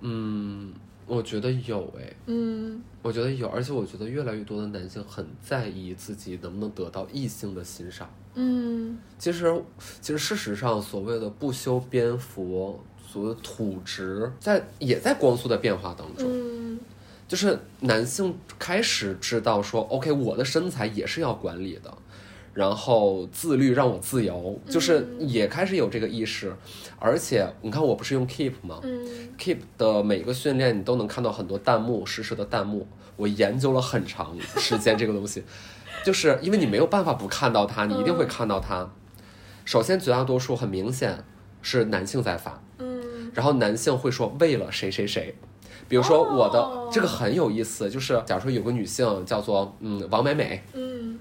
[0.00, 0.72] 嗯，
[1.08, 8.08] 我觉得有诶，嗯我觉得有，而且我觉得越来越多的男性很在意自己能不能得到异性的欣赏。
[8.34, 9.62] 嗯其实，
[10.00, 16.28] 其实事实上，所谓的不修边幅，所谓的土直，在也在光速的变化当中。
[16.30, 16.78] 嗯
[17.26, 21.92] 就是男性开始知道说，OK，我的身材也是要管理的，
[22.54, 26.54] 然后自律让我自由，就是也开始有这个意识。
[26.98, 29.06] 而且你看，我不是用 Keep 吗嗯
[29.38, 32.86] ？Keep 的每个训练你都能看到很多弹幕，实时的弹幕。
[33.16, 35.42] 我研究了很长时间这个东西，
[36.04, 38.88] 就是因为你没有办法不看到它，你一定会看到它。
[39.64, 41.24] 首先绝大多数很明显
[41.60, 45.34] 是男性在发，嗯然后男性会说为了谁谁谁。
[45.88, 51.18] 比如说我的、哦这个很有意思，就是假如说有个女性叫做嗯王美美，嗯，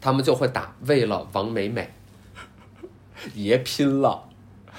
[0.00, 1.92] 他们就会打为了王美美，
[3.34, 4.24] 爷拼了。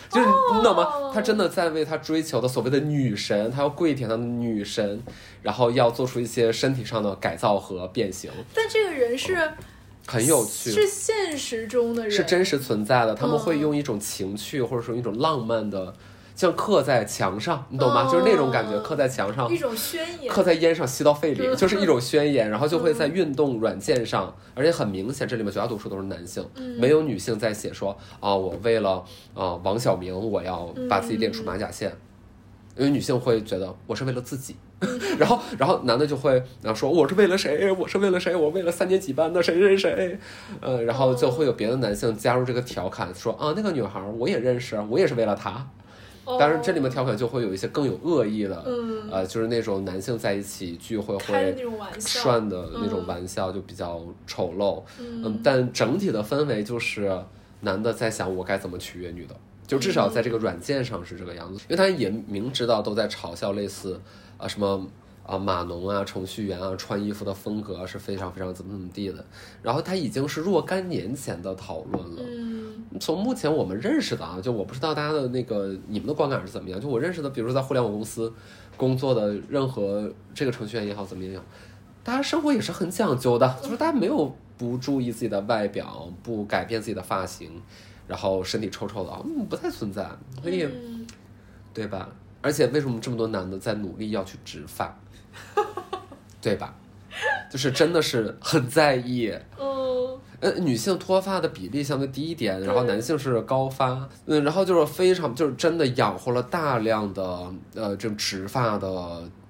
[0.09, 1.11] 就是你懂吗？
[1.13, 4.99] 他真的在为他追求的所谓的女神，他要跪舔他的女神，
[5.43, 9.51] 然后要做出一些身体上的改造和变形，但这个人是
[10.07, 10.72] 很有趣。
[10.72, 15.93] 是现实中的人，是真实存在的，他们会嗯用一种情趣或者说一种浪漫的，
[16.39, 18.07] 像刻在墙上，你懂吗？
[18.07, 31.91] 嗯就是那种感觉，刻在墙上一，种宣言，刻在烟上，吸到肺里，嗯就是一种宣言，然后就会在运动软件上，而且很明显，这里面绝大多数都是男性，嗯没有女性在写说啊，我为了啊王小明，我要把自己练出马甲线。
[32.77, 34.55] 因为女性会觉得我是为了自己，
[35.19, 40.17] 然后然后男的就会然后说我是为了谁，我是为了谁，我为了三年几班的谁谁谁，
[40.61, 45.67] 呃，然后就会有别的男性加入这个调侃，说啊那个女孩我也认识，我也是为了她。
[46.30, 51.55] 哦当然这里面调侃就会有一些更有恶意的，嗯呃，就是那种男性在一起聚会会
[51.99, 54.84] 涮的那种嗯玩笑，就比较丑陋。
[54.99, 57.19] 嗯嗯，但整体的氛围就是
[57.61, 63.99] 男的在想我该怎么取悦女的，就至少在这个软件上是这个样子，因为他也明知道都在嘲笑类似
[64.38, 64.88] 啊什么。
[65.30, 69.23] 啊，码农啊，程序员啊，穿衣服的风格是非常非常怎么怎么地的，
[69.61, 72.23] 然后他已经是若干年前的讨论了。
[72.25, 72.48] 嗯
[72.99, 76.79] 从目前我们认识的啊，就我不知道大家的那个你们的观感是怎么样。
[76.79, 78.33] 就我认识的，比如说在互联网公司
[78.77, 81.43] 工作的任何这个程序员也好，怎么也好，
[82.03, 87.61] 大家生活也是很讲究的，就是大家没有不注意自己的外表，不改变自己的发型，
[88.07, 90.09] 然后身体臭臭的啊，嗯，不太存在。
[90.41, 91.05] 所以，嗯
[91.73, 92.09] 对吧？
[92.41, 94.97] 而且为什么这么多男的在努力要去植发，
[96.41, 96.73] 对吧？
[97.51, 99.31] 就是真的是很在意。
[99.59, 99.78] 嗯
[100.41, 107.23] 呃，女性脱发的比例相对低一点，然后男性是高发，嗯，然后就是非常就是真的养活了大量的
[107.75, 108.87] 呃这种植发的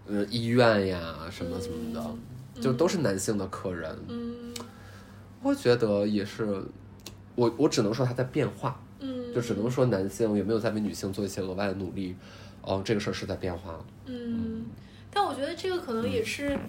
[0.07, 4.53] 呃医院呀什么什么的，就都是男性的客人，嗯。
[5.41, 6.61] 我觉得也是，
[7.35, 12.13] 我我只能说它在变化，嗯，就只能说男性有没有在为女性做一些额外的努力，
[12.61, 14.65] 哦、这个事儿是在变化的，嗯，
[15.09, 16.59] 但我觉得这个可能也是。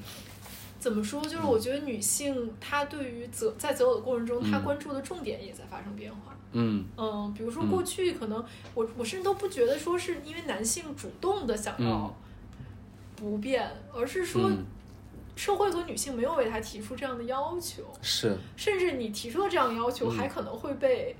[0.80, 1.20] 怎么说？
[1.22, 4.64] 就是我觉得女性她对于择在择偶的过程中，她嗯。
[4.64, 6.34] 关注的重点也在发生变化。
[6.52, 6.84] 嗯。
[6.96, 7.70] 嗯，比如说嗯。
[7.70, 8.42] 过去可能
[8.74, 12.14] 我我甚至都不觉得说是因为男性主动的想要嗯
[13.14, 14.64] 不变，而是说嗯，
[15.36, 20.16] 社会和女性没有为他提出这样的要求，是，甚至你提出了这样的要求嗯。
[20.16, 21.14] 还可能会被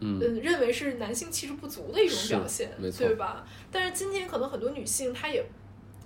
[0.00, 0.18] 嗯。
[0.20, 3.06] 嗯认为是男性气质不足的一种表现，没错。
[3.06, 3.46] 对吧？
[3.70, 5.44] 但是今天可能很多女性她也。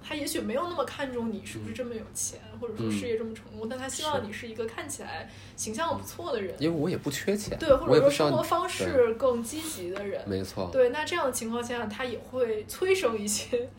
[0.06, 13.70] 她也许没有那么看重你是不是这么有钱，或者说嗯事业这么成功，但他希望你是一个看起来形象不错的人，因为我也不缺钱，对，或者说生活方式更积极的人，没错，对，那这样的情况下，他也会催生一些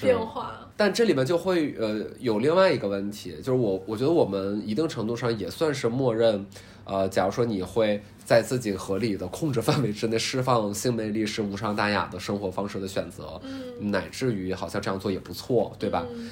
[0.00, 0.70] 变化。
[0.76, 6.46] 但这里面就会呃有另外一个问题，就是我我觉得我们一定程度上也算是默认，
[6.84, 16.06] 呃，假如说你会在自己合理的控制范围之内释放性魅力是无伤大雅的生活方式的选择，嗯，乃至于好像这样做也不错，对吧？
[16.10, 16.30] 嗯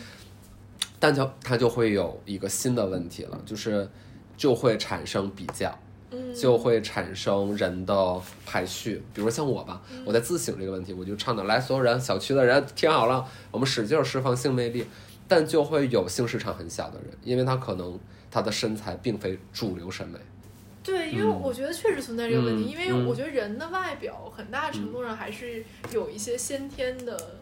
[0.98, 3.88] 但就它就会有一个新的问题了，就是
[4.36, 5.76] 就会产生比较。
[6.14, 14.84] 嗯，就会产生人的排序，比如说像我吧，嗯我在自省这个问题，我就倡导来所有人，小区的人听好了，我们使劲儿释放性魅力，
[15.26, 17.98] 但就会有性市场很小的人，因为他可能
[18.30, 20.18] 他的身材并非主流审美，
[20.82, 21.40] 对，因为嗯。
[21.40, 27.38] 我觉得确实存在这个问题，嗯因为我觉得人的外表很大程度上还是有一些先天的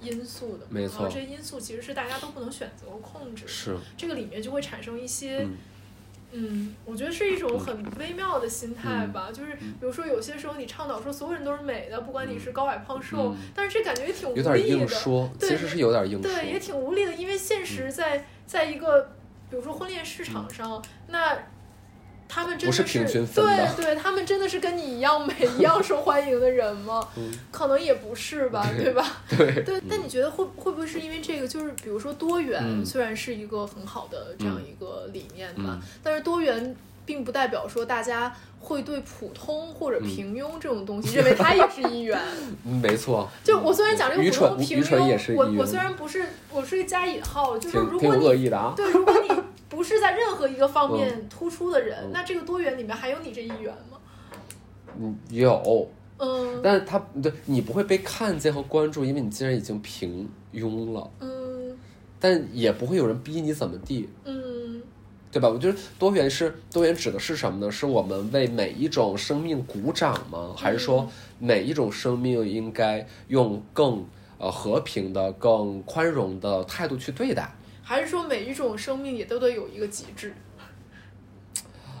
[0.00, 5.38] 因素的，没错然后这些因素其实是大家都不能选择和控制的，是，这个里面就会产生一些。
[5.40, 5.56] 嗯。
[6.36, 13.36] 嗯，我觉得是一种很微妙的心态吧，嗯就是比如说有些时候你倡导说所有人都是美的，不管你是高矮胖瘦，嗯。
[13.54, 14.68] 但是这感觉也挺无有点力的。
[14.68, 19.12] 硬说，其实是有点硬说，对，也挺无力的，因为现实在、在一个
[19.48, 21.38] 比如说婚恋市场上，那
[22.28, 22.82] 他们真的不是
[23.76, 27.06] 对对，他们真的是跟你一样美、 一样受欢迎的人吗？
[27.16, 29.22] 嗯可能也不是吧，对对吧？
[29.28, 31.46] 对对，但你觉得会会不会是因为这个？
[31.46, 36.74] 就是比如说多元，嗯虽然是一个很好的这样一个理念吧，嗯但是多元
[37.06, 40.06] 并不代表说大家会对普通或者嗯。
[40.06, 42.18] 平庸这种东西、认为他也是一元。
[42.64, 49.34] 嗯没错，就我虽然讲这个普通平愚蠢也是庸，我我虽然不是我是加引号，就是如果你恶意的啊，对，如果你
[49.68, 52.10] 不是在任何一个方面突出的人，嗯。
[52.12, 53.98] 那这个多元里面还有你这一员吗？
[54.98, 55.88] 嗯，有，
[56.18, 56.60] 嗯。
[56.62, 61.76] 但是他对你不会被看见和关注，因为你既然已经平庸了，嗯。
[62.20, 64.42] 但也不会有人逼你怎么地，嗯
[65.34, 65.48] 对吧？
[65.48, 67.68] 我觉得多元是多元指的是什么呢？
[67.68, 70.54] 是我们为每一种生命鼓掌吗？
[70.56, 71.10] 还是说
[71.40, 74.06] 每一种生命应该用更
[74.38, 77.52] 呃和平的、更宽容的态度去对待？
[77.82, 80.32] 还是说每一种生命也都得有一个极致？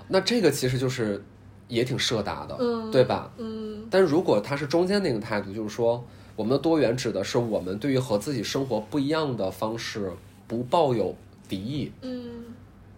[0.06, 1.24] 那这个其实就是
[1.66, 3.32] 也挺设达的，嗯对吧？
[3.38, 6.06] 嗯但如果它是中间那个态度，就是说
[6.36, 10.12] 我们的多元指的是我们对于和自己生活不一样的方式
[10.46, 11.16] 不抱有
[11.48, 12.44] 敌意，嗯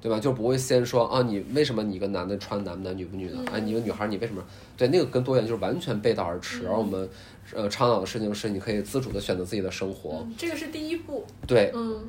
[0.00, 0.20] 对吧？
[0.20, 3.38] 就不会先说啊，你为什么你一个男的穿男不男，女不女的？
[3.52, 4.42] 哎，你一个女孩，你为什么？
[4.76, 6.66] 对，那个跟多元就是完全背道而驰。
[6.68, 7.08] 而我们
[7.54, 11.26] 呃倡导的事情是，你可以自主的选择自己的生活，嗯，这个是第一步。
[11.46, 12.04] 对，嗯，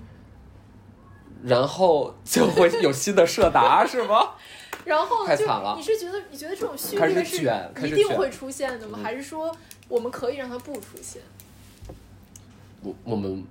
[1.44, 4.32] 然后就会有新的设答，是吗？
[4.86, 8.98] 然后就太惨了你是觉得你觉得这种序列是一定会出现的吗？
[9.02, 9.54] 嗯还是说
[9.90, 11.22] 我们可以让它不出现？
[12.82, 13.44] 我我们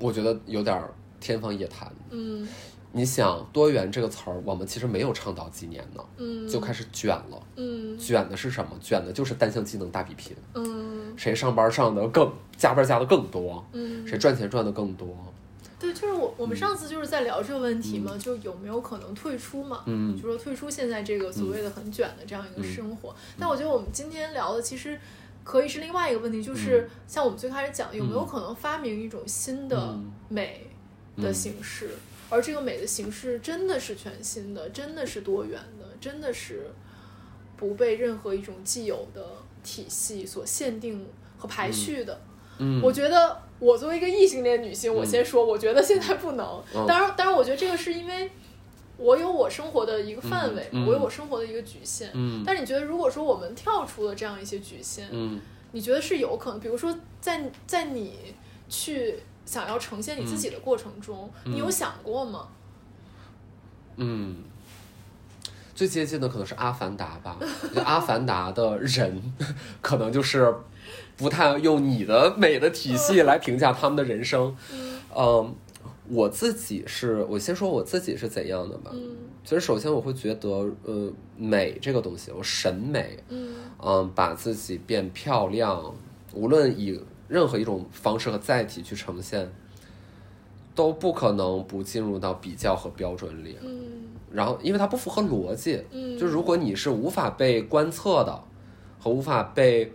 [0.00, 1.92] 我觉得有点儿天方夜谭。
[2.10, 2.48] 嗯
[2.92, 7.42] 你想多元这个词儿，我们其实没有倡导几年呢，嗯，就开始卷了。
[7.56, 8.70] 嗯卷的是什么？
[8.80, 15.08] 卷的就是单项技能大比拼，嗯谁上班上的更加班加的更多，嗯，谁赚钱赚的更多。
[15.78, 19.82] 对，就是我我们上次就是在聊这个问题嘛，就有没有可能退出嘛？
[19.86, 23.14] 嗯就说退出现在这个所谓的很卷的这样一个生活。
[23.38, 24.98] 但我觉得我们今天聊的其实
[25.44, 30.66] 可以是另外一个问题，就是像我们最开始讲，有没有可能发明一种新的嗯美
[31.16, 31.90] 的形式？
[32.30, 36.70] 而这个美的形式真的是全新的，真的是多元的，真的是
[37.56, 39.26] 不被任何一种既有的
[39.62, 41.06] 体系所限定
[41.36, 42.20] 和排序的。
[42.58, 46.62] 嗯，我觉得我作为一个异性恋女性，我先说，我觉得现在不能。
[46.74, 48.30] 嗯当然，当然，我觉得这个是因为
[48.96, 52.10] 我有我生活的一个范围，嗯嗯我有我生活的一个局限。
[52.14, 55.40] 嗯但是你觉得，如果说我们跳出了这样一些局限，嗯
[55.72, 56.60] 你觉得是有可能？
[56.60, 58.34] 比如说在，在你
[58.68, 59.20] 去
[59.50, 62.46] 想要呈现你自己的过程中，你有想过吗？
[63.96, 64.36] 嗯，
[65.74, 67.36] 最接近的可能是《阿凡达》吧。
[67.40, 69.20] 我觉得《阿凡达》的人
[69.82, 70.54] 可能就是
[71.16, 74.56] 不太用你的美的体系来评价他们的人生。
[75.16, 75.52] 嗯，
[76.08, 78.92] 我自己是我先说我自己是怎样的吧。
[78.94, 80.48] 嗯其实首先我会觉得，
[80.84, 85.92] 呃，美这个东西，我审美，嗯嗯，把自己变漂亮，
[86.34, 89.48] 无论以任何一种方式和载体去呈现，
[90.74, 93.56] 都不可能不进入到比较和标准里。
[93.62, 93.80] 嗯
[94.32, 98.44] 然后，因为它不符合逻辑，嗯，就如果你是无法被观测的，
[99.00, 99.92] 和无法被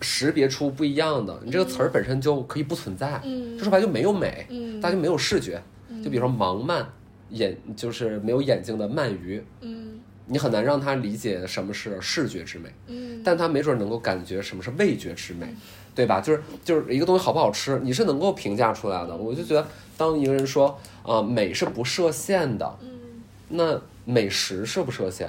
[0.00, 3.20] 识别出不一样的，你这个词儿本身就可以不存在。
[3.24, 5.60] 嗯就说白了就没有美，嗯大家就没有视觉。
[6.04, 6.84] 就比如说盲鳗
[7.30, 12.72] 眼，就是没有眼睛的鳗鱼，嗯你很难让他理解什么是视觉之美。
[12.86, 15.52] 嗯但他没准能够感觉什么是味觉之美，
[15.98, 16.20] 对吧？
[16.20, 19.16] 就是就是一个东西好不好吃，你是能够评价出来的。
[19.16, 22.88] 我就觉得，当一个人说啊、美是不设限的，嗯
[23.48, 25.28] 那美食设不设限？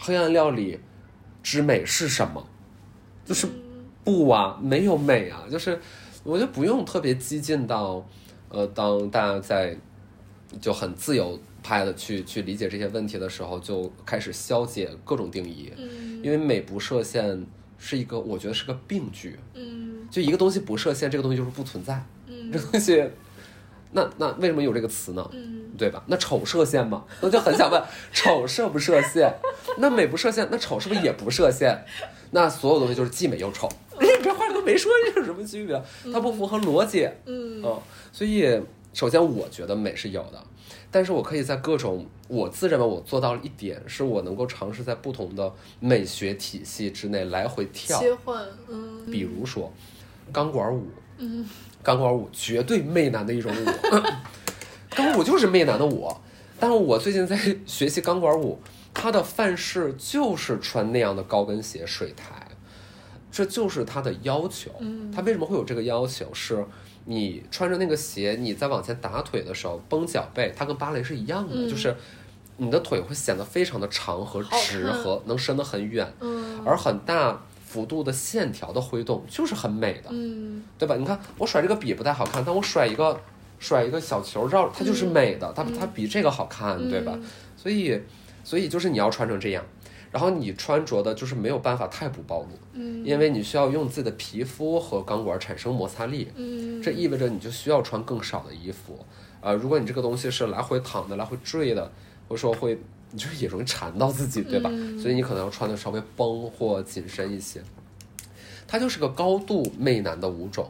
[0.00, 0.80] 黑暗料理
[1.44, 2.44] 之美是什么？
[3.24, 3.46] 就是
[4.02, 5.78] 不啊，没有美啊，就是
[6.24, 8.04] 我觉得不用特别激进到，
[8.48, 9.76] 呃，当大家在
[10.60, 15.72] 就很自由派的去去理解这些问题的时候，就开始消解各种定义。
[15.78, 17.46] 嗯因为美不设限
[17.84, 19.36] 是一个，我觉得是个病句。
[19.54, 22.00] 嗯就一个东西不设限，这个东西就是不存在。
[22.28, 23.02] 嗯这东西，
[23.90, 25.30] 那那为什么有这个词呢？
[25.32, 26.04] 嗯对吧？
[26.06, 27.04] 那丑设限吗？
[27.20, 29.34] 我就很想问， 丑设不设限？
[29.78, 30.46] 那美不设限？
[30.50, 31.84] 那丑是不是也不设限？
[32.30, 33.68] 那所有东西就是既美又丑。
[34.00, 35.82] 你 这话都没说，这有什么区别？
[36.12, 37.08] 它不符合逻辑。
[37.26, 37.80] 嗯嗯，
[38.12, 38.60] 所以
[38.92, 40.42] 首先我觉得美是有的，
[40.90, 48.00] 但是我可以在各种我自认为我做到了一点，是我能够尝试在不同的美学体系之内来回跳。
[48.00, 49.70] 切换嗯比如说
[50.32, 50.86] 钢管舞，
[51.18, 51.46] 嗯
[51.82, 53.64] 钢管舞绝对媚男的一种舞，
[54.96, 56.10] 钢管舞就是媚男的舞。
[56.58, 58.58] 但是我最近在学习钢管舞，
[58.94, 62.48] 它的范式就是穿那样的高跟鞋水台，
[63.30, 64.70] 这就是它的要求。
[64.80, 66.32] 嗯它为什么会有这个要求？
[66.32, 66.64] 是
[67.04, 71.94] 你穿着那个鞋，你在往前打腿的时候绷脚背，它跟芭蕾是一样的，嗯就是
[72.62, 80.94] 你的腿会显得非常的长和直和能伸得很远，嗯而很大幅度的线条的挥动就是很美的，嗯对吧？
[80.96, 83.20] 你看我甩这个笔不太好看，但我甩一个
[83.58, 87.18] 甩一个小球绕，它就是美的，它它比这个好看，对吧？
[87.56, 88.00] 所以
[88.44, 89.64] 所以就是你要穿成这样。
[90.12, 99.04] 然后你穿着的就是没有办法太不暴露，嗯因为你需要用自己的皮肤和钢管产生摩擦力，嗯这意味着你就需要穿更少的衣服。
[99.40, 101.90] 呃，如果你这个东西是来回躺的、来回坠的，
[102.32, 102.78] 或者说会，
[103.10, 104.70] 你就是也容易缠到自己，对吧？
[104.72, 107.62] 嗯所以你可能要穿的稍微绷或紧身一些。
[108.66, 110.66] 它就是个高度媚男的舞种，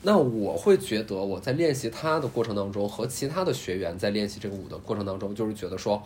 [0.00, 6.02] 那我会觉得我在练习它的过程当中，和其他的学员在练习这个舞的过程当中，就是觉得说，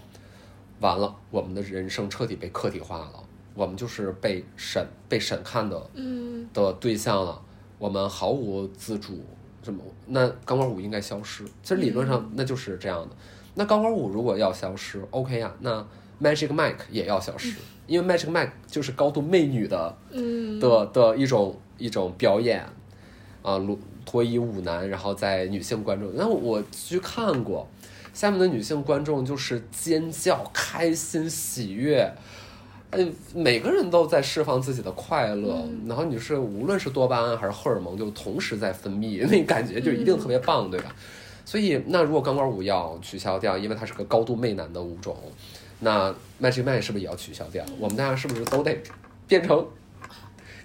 [0.80, 3.22] 完了，我们的人生彻底被客体化了，
[3.54, 7.40] 我们就是被审、被审看的嗯的对象了，
[7.78, 9.20] 我们毫无自主，
[9.62, 9.80] 什么？
[10.06, 11.44] 那钢管舞应该消失。
[11.62, 13.14] 其实理论上那就是这样的。
[13.58, 15.84] 那钢管舞如果要消失，OK 呀、那
[16.22, 17.56] Magic Mike 也要消失，
[17.88, 22.64] 因为 Magic Mike 就是高度媚女的嗯的的一种一种表演，
[23.42, 23.76] 啊，裸
[24.06, 27.66] 脱衣舞男，然后在女性观众，那我去看过，
[28.14, 32.08] 下面的女性观众就是尖叫、开心、喜悦，
[32.90, 40.94] 嗯，每个人都在释放自己的快乐，然后你是无论是多巴胺还是荷尔蒙，就同时在分泌，那感觉就一定特别棒，对吧？
[41.48, 45.16] 所以，那如果钢管舞要取消掉，因为它是个高度媚男的舞种，
[45.80, 47.64] 那 Magic Man 是不是也要取消掉？
[47.78, 48.82] 我们大家是不是都得
[49.26, 49.66] 变成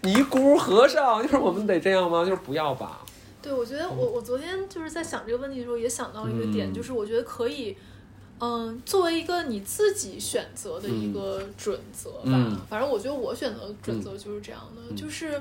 [0.02, 1.24] 尼姑和尚？
[1.24, 2.26] 就是我们得这样吗？
[2.26, 3.00] 就是不要吧。
[3.42, 7.78] 对，我觉得我我昨天就是在想这个问题的时候，也想到一个点，嗯就是我觉得可以，
[8.42, 12.24] 嗯，作为一个你自己选择的一个准则吧。
[12.26, 15.40] 嗯反正我觉得我选择的准则就是这样的，就是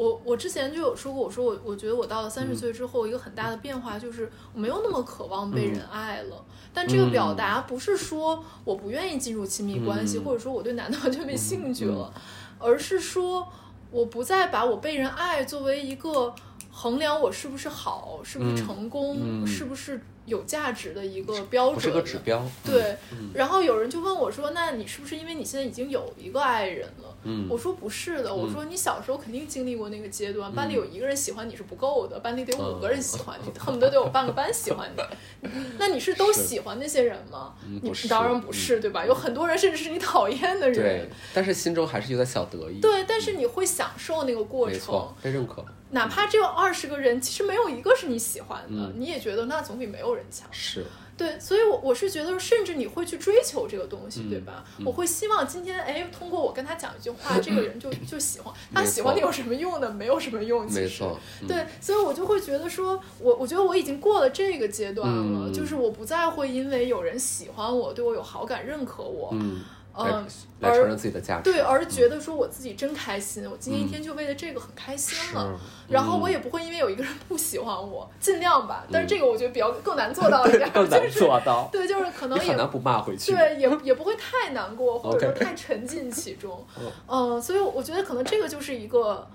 [0.00, 6.42] 我我之前就有说过，我说我我觉得我到了三十岁之后，一个很大的变化就是我没有那么渴望被人爱了。
[6.72, 10.24] 但这个表达不是说我不愿意进入亲密关系，嗯。
[10.24, 12.10] 或者说我对男的完全没兴趣了，
[12.58, 13.46] 而是说
[13.90, 16.34] 我不再把我被人爱作为一个
[16.70, 18.56] 衡量我是不是好、是不是嗯。
[18.56, 19.46] 成功、嗯。
[19.46, 22.42] 是不是有价值的一个标准，不是个指标。
[22.64, 35.48] 对，嗯然后有人就问我说：“那你是不是因为你现在已经有一个爱人了？”嗯我说不是的，我说你小时候肯定经历过那个阶段，班里有一个人喜欢你是不够的，班里得有五个人喜欢你，恨不得得有半个班喜欢你。
[35.78, 37.54] 那你是都喜欢那些人吗？
[37.82, 39.04] 你当然不是，对吧？
[39.04, 50.46] 有很多人甚至是你讨厌的人对。，但是心中还是有点小得意。，对，但是你会享受那个过程没错，，被认可哪怕只有二十个人，其实没有一个是你喜欢的，嗯你也觉得那总比没有人强。
[50.50, 50.84] 是。
[51.16, 54.64] 对，所以我，我是觉得，甚至你会去追求这个东西，嗯对吧？
[54.78, 59.90] 嗯我会希望今天，哎，通过我跟他讲一句话，这个人就 就喜欢他，喜欢你有什么用呢？
[59.90, 60.80] 没有什么用，其实。
[60.80, 69.60] 没错，嗯对，所以我就会觉得说，我我觉得我已经过了这个阶段了，嗯就是我不再会因为有人喜欢我，对我有好感、认可我，嗯，
[69.94, 70.26] 嗯
[70.60, 71.50] 来来承认自己的价值。
[71.50, 75.60] 对，而觉得说我自己真开心，我今天一天就为了这个很开心是了。
[75.88, 78.84] 然后我嗯也不会因为有一个人不喜欢我，尽量吧。
[78.92, 83.32] 但是这个我觉得比较更难做到 一点，更难就是做到，对，就是可能也很难不骂回去。
[83.32, 86.64] 对，也也不会太难过，或者说太沉浸其中。
[86.78, 89.26] 嗯嗯，所以我觉得可能这个就是一个。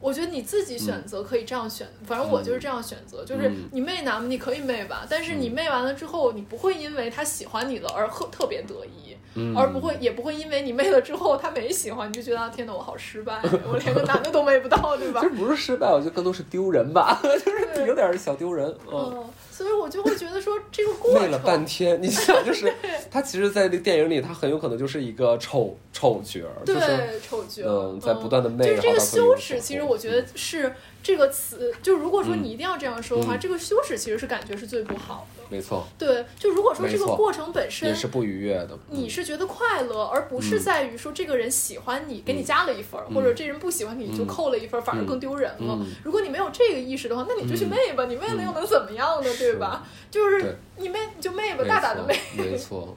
[0.00, 9.56] 我觉得你自己选择可以这样选，反正我就是这样选择，就是嗯你媚男嘛，你可以媚吧，但是你媚完了之后，你不会因为他喜欢你了而特特别得意，嗯。
[9.56, 13.40] 而不会也不会因为你媚了之后他没喜欢，你就觉得啊天哪，我好失败，
[13.70, 15.20] 我连个男的都媚不到，对吧？
[15.22, 15.28] 这？
[15.30, 18.66] 不是失败，我觉得更多是丢人吧，就是 有点小丢人。
[18.90, 22.72] 嗯，嗯，所以我就会觉得说这个过程媚了半，天，你想，就是
[23.10, 35.42] 他其实，在这个电影里，他很有可能就是一个丑丑角儿，就是对丑角，嗯在不断的媚就是这个羞耻，其实我觉得是这个词，就如果说嗯你一定要这样说的话，嗯这个羞耻其实是感觉是最不好的。
[35.50, 38.78] 没错，对，就如果说这个过程本身也是不愉悦的。
[38.88, 45.86] 你是觉得快乐，而不是嗯在于说这个人喜欢你，给你加了一分儿，或者这人不喜欢你就扣了一分儿，反而更丢人了嗯。
[46.04, 49.28] 如果你没有这个意识的话，那你就去媚吧，你媚了又能怎么样呢？
[49.38, 49.84] 对吧？
[50.10, 52.16] 就是你媚你就媚吧，大胆的媚。
[52.36, 52.96] 没错。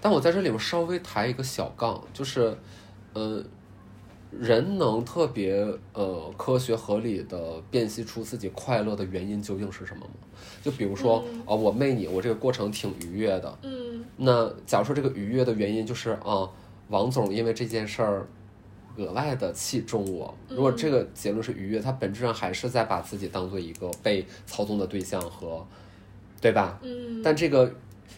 [0.00, 2.56] 但我在这里边稍微抬一个小杠，就是，
[3.12, 3.40] 呃，
[4.40, 10.12] 人能特别呃科学合理的辨析出自己快乐的原因究竟是什么吗？
[10.62, 13.58] 就比如说，嗯哦、我媚你，我这个过程挺愉悦的。
[13.62, 16.48] 嗯那假如说这个愉悦的原因就是啊、
[16.88, 18.26] 王总因为这件事儿
[18.96, 20.34] 额外的器重我。
[20.48, 25.66] 如果这个结论是愉悦，他本质上还是在把自己当做一个被操纵的对象和，
[26.40, 26.78] 对吧？
[26.82, 27.72] 嗯但这个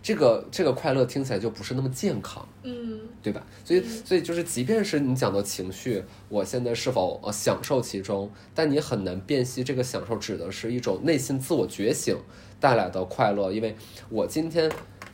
[0.05, 3.43] 这个这个快乐听起来就不是那么健康，嗯对吧？
[3.65, 12.15] 所以所以就是，即便是你讲到情绪，我现在是否呃享受其中，但你很难辨析这个享受指的是一种内心自我觉醒
[12.61, 13.75] 带来的快乐，因为
[14.11, 14.71] 我今天。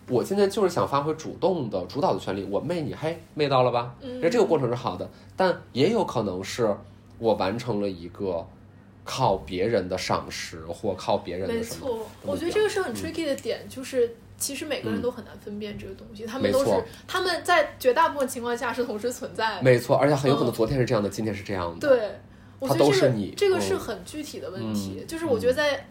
[0.09, 3.95] 我今天就是想发挥主动的、主导的权利，我媚你，嘿，媚到了吧？
[4.01, 6.77] 嗯那这个过程是好的，但也有可能是
[7.21, 8.45] 我完成了一个
[9.05, 11.87] 靠别人的赏识或靠别人没的什么。
[11.87, 16.71] 错，我觉得这个是很 tricky 的点，就是其实每个人都很难分辨这个东西，他们都是
[17.07, 19.63] 他们在绝大部分情况下是同时存在的。
[19.63, 21.89] 没错，而且很有可能嗯昨天是这样的，今天是这样的。
[21.89, 22.19] 对，
[22.59, 25.87] 我它觉得这个这个是嗯很具体的问题，嗯就是我觉得在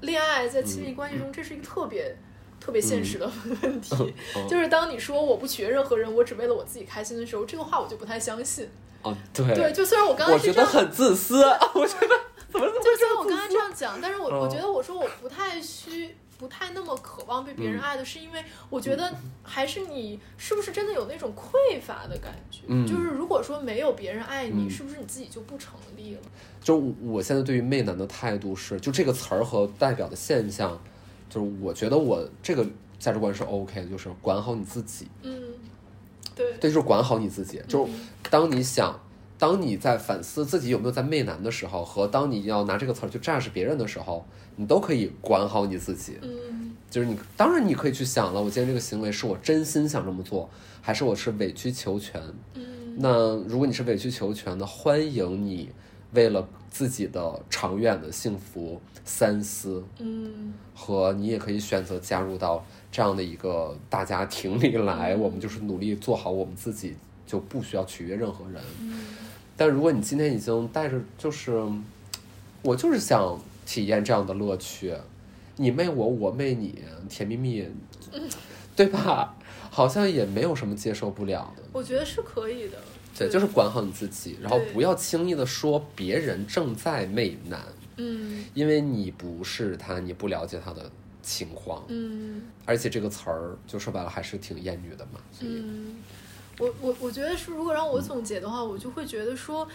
[0.00, 2.14] 恋爱在亲密关系中，这是一个特别。
[2.58, 3.30] 特别现实的
[3.60, 3.94] 问题，
[4.34, 8.66] 嗯就是当你说我不取悦任何人，我只为了我自己开心的时候，这个话我就不太相信。
[9.02, 11.44] 哦，对，对，就虽然我刚才我觉得是这样，很自私，
[11.74, 12.08] 我觉得
[12.50, 16.16] 怎么就虽然我刚才这样讲，但是我我觉得我说我不太需。
[16.38, 22.62] 不太那么渴望被别人爱的，是因为我觉得还是你是不是真的有那种匮乏的感觉？
[22.66, 26.20] 嗯，就是如果说没有别人爱你，是不是你自己就不成立了？
[26.60, 30.78] 就我现在对于媚男的态度是，就这个词儿和代表的现象，
[31.30, 32.66] 就是我觉得我这个
[32.98, 35.08] 价值观是 OK 的，就是管好你自己。
[35.22, 35.42] 嗯，
[36.34, 37.62] 对，对，就是管好你自己。
[37.68, 37.88] 就
[38.30, 39.00] 当你想。
[39.38, 44.24] 当你在反思自己有没有在媚男的时候，和当你要拿这个词儿去炸 u 别人的时候，
[44.56, 46.18] 你都可以管好你自己。
[46.22, 50.48] 嗯，就是你当然你可以去想了，我今天这个行为是我真心想这么做，
[50.80, 52.18] 还是我是委曲求全？
[52.54, 55.70] 嗯，那如果你是委曲求全的，欢迎你
[56.12, 59.84] 为了自己的长远的幸福三思。
[59.98, 66.96] 嗯，和你也可以选择加入到这样的一个大家庭里来，我们就是努力做好我们自己，
[67.26, 68.62] 就不需要取悦任何人。
[68.80, 68.98] 嗯。
[69.56, 71.62] 但如果你今天已经带着，就是
[72.62, 74.94] 我就是想体验这样的乐趣，
[75.56, 76.78] 你媚我，我媚你，
[77.08, 77.66] 甜蜜蜜，
[78.74, 79.34] 对吧？
[79.70, 81.62] 好像也没有什么接受不了的。
[81.72, 82.78] 我觉得是可以的。
[83.18, 87.60] 对，就是管好你自己，然后不要轻易的说别人正在媚男。
[87.96, 88.44] 嗯。
[88.54, 90.90] 因为你不是他，你不了解他的
[91.22, 91.84] 情况。
[91.88, 92.42] 嗯。
[92.64, 95.20] 而且这个词儿，就说白了还是挺厌女的嘛。
[95.40, 95.96] 嗯。
[96.58, 99.66] 我我我觉得是，如果让我总结的话，我就会觉得说，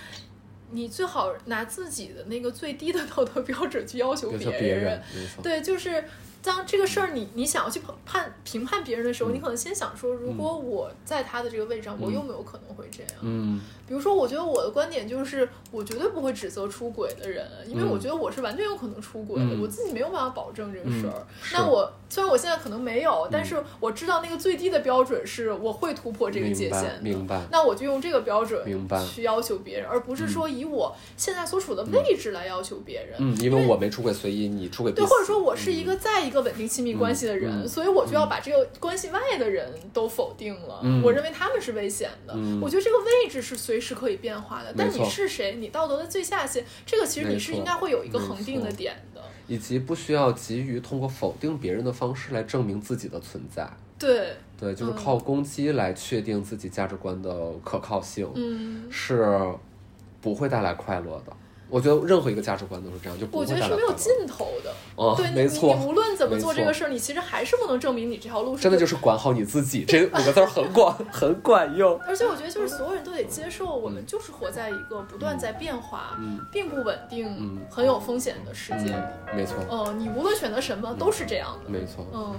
[0.72, 4.38] 你最好拿自己的那个最低的道德标准去要求别
[4.76, 5.02] 人，
[5.44, 6.03] 对，就是。
[6.43, 13.13] 当这个事儿你你想要去判评判别人的时候，你可能先想说，如果我在他的这个位置上，我有没有可能会这样？
[13.22, 21.26] 嗯，比如说，我觉得我的观点就是，我绝对不会指责出轨的人，因为我觉得我是完全有可能出轨的，我自己没有办法保证这个事儿。
[21.53, 26.99] 那我虽然我现在可能没有，但是我知道那个最低的标准是我会突破这个界限的。
[27.01, 27.41] 明白。
[27.51, 28.65] 那我就用这个标准
[29.07, 33.15] 去要求别人，而不是说以我现在所处的位置来要求别人。
[33.19, 34.91] 嗯，因为我没出轨，所以你出轨。
[34.91, 37.12] 对，或者说我是一个在一个稳定亲密关。
[37.12, 40.82] 关系的人，所以我就要把这个关系外的人都否定了。
[41.03, 42.34] 我认为他们是危险的。
[42.62, 44.74] 我觉得这个位置是随时可以变化的。
[44.78, 45.58] 但你是谁？
[45.58, 49.22] 你道德的最下限，这个其实你是应该会有一个恒定的点的。
[49.49, 53.70] 以及不需要急于通过否定别人的方式来证明自己的存在。
[53.99, 58.26] 对对，就是靠攻击来确定自己价值观的可靠性。
[58.36, 59.38] 嗯，是
[60.22, 61.36] 不会带来快乐的。
[61.72, 64.72] 我觉得任何一个价值观都是这样，就我觉得是没有尽头的。
[64.95, 65.73] 哦，对，没错。
[65.73, 68.61] 你无论怎么做这个事儿，你其实还是不能证明你这条路是。
[68.61, 71.98] 真的就是管好你自己，这五个字很管， 很管用。
[72.06, 76.19] 而且我觉得，就是所有人都得接受，我们就是活在一个不断在变化、
[76.52, 79.03] 并不稳定、很有风险的世界里。
[79.34, 79.56] 没错。
[79.72, 81.69] 嗯，你无论选择什么，都是这样的。
[81.69, 82.06] 没错。
[82.14, 82.35] 嗯。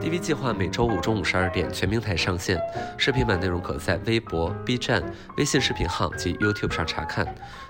[0.00, 2.58] DV 计划每周五中午十二点全平台上线，
[2.96, 5.02] 视频版内容可在微博、B 站、
[5.36, 7.26] 微信视频号及 YouTube 上查看，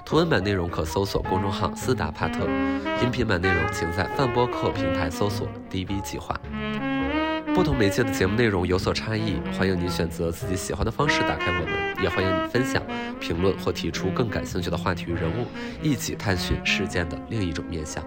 [0.07, 2.47] 图文版内容可搜索公众号“斯达帕特”，
[3.03, 6.39] 音频版内容请在泛播客平台搜索 “DV 计划”。
[7.53, 12.81] 不同媒介的节目内容有所差异，欢迎您选择自己喜欢的方式打开我们，也欢迎你分享、
[13.19, 15.47] 评论或提出更感兴趣的话题与人物，
[15.83, 18.05] 一起探寻事件的另一种面向。